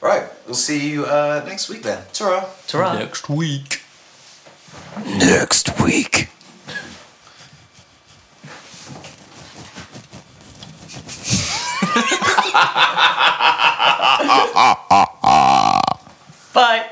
[0.00, 2.02] Right, we'll see you uh, next week then.
[2.12, 2.46] Ta-ra.
[2.66, 2.98] Ta-ra.
[2.98, 3.82] Next week.
[5.04, 6.28] Next week.
[16.54, 16.86] Bye.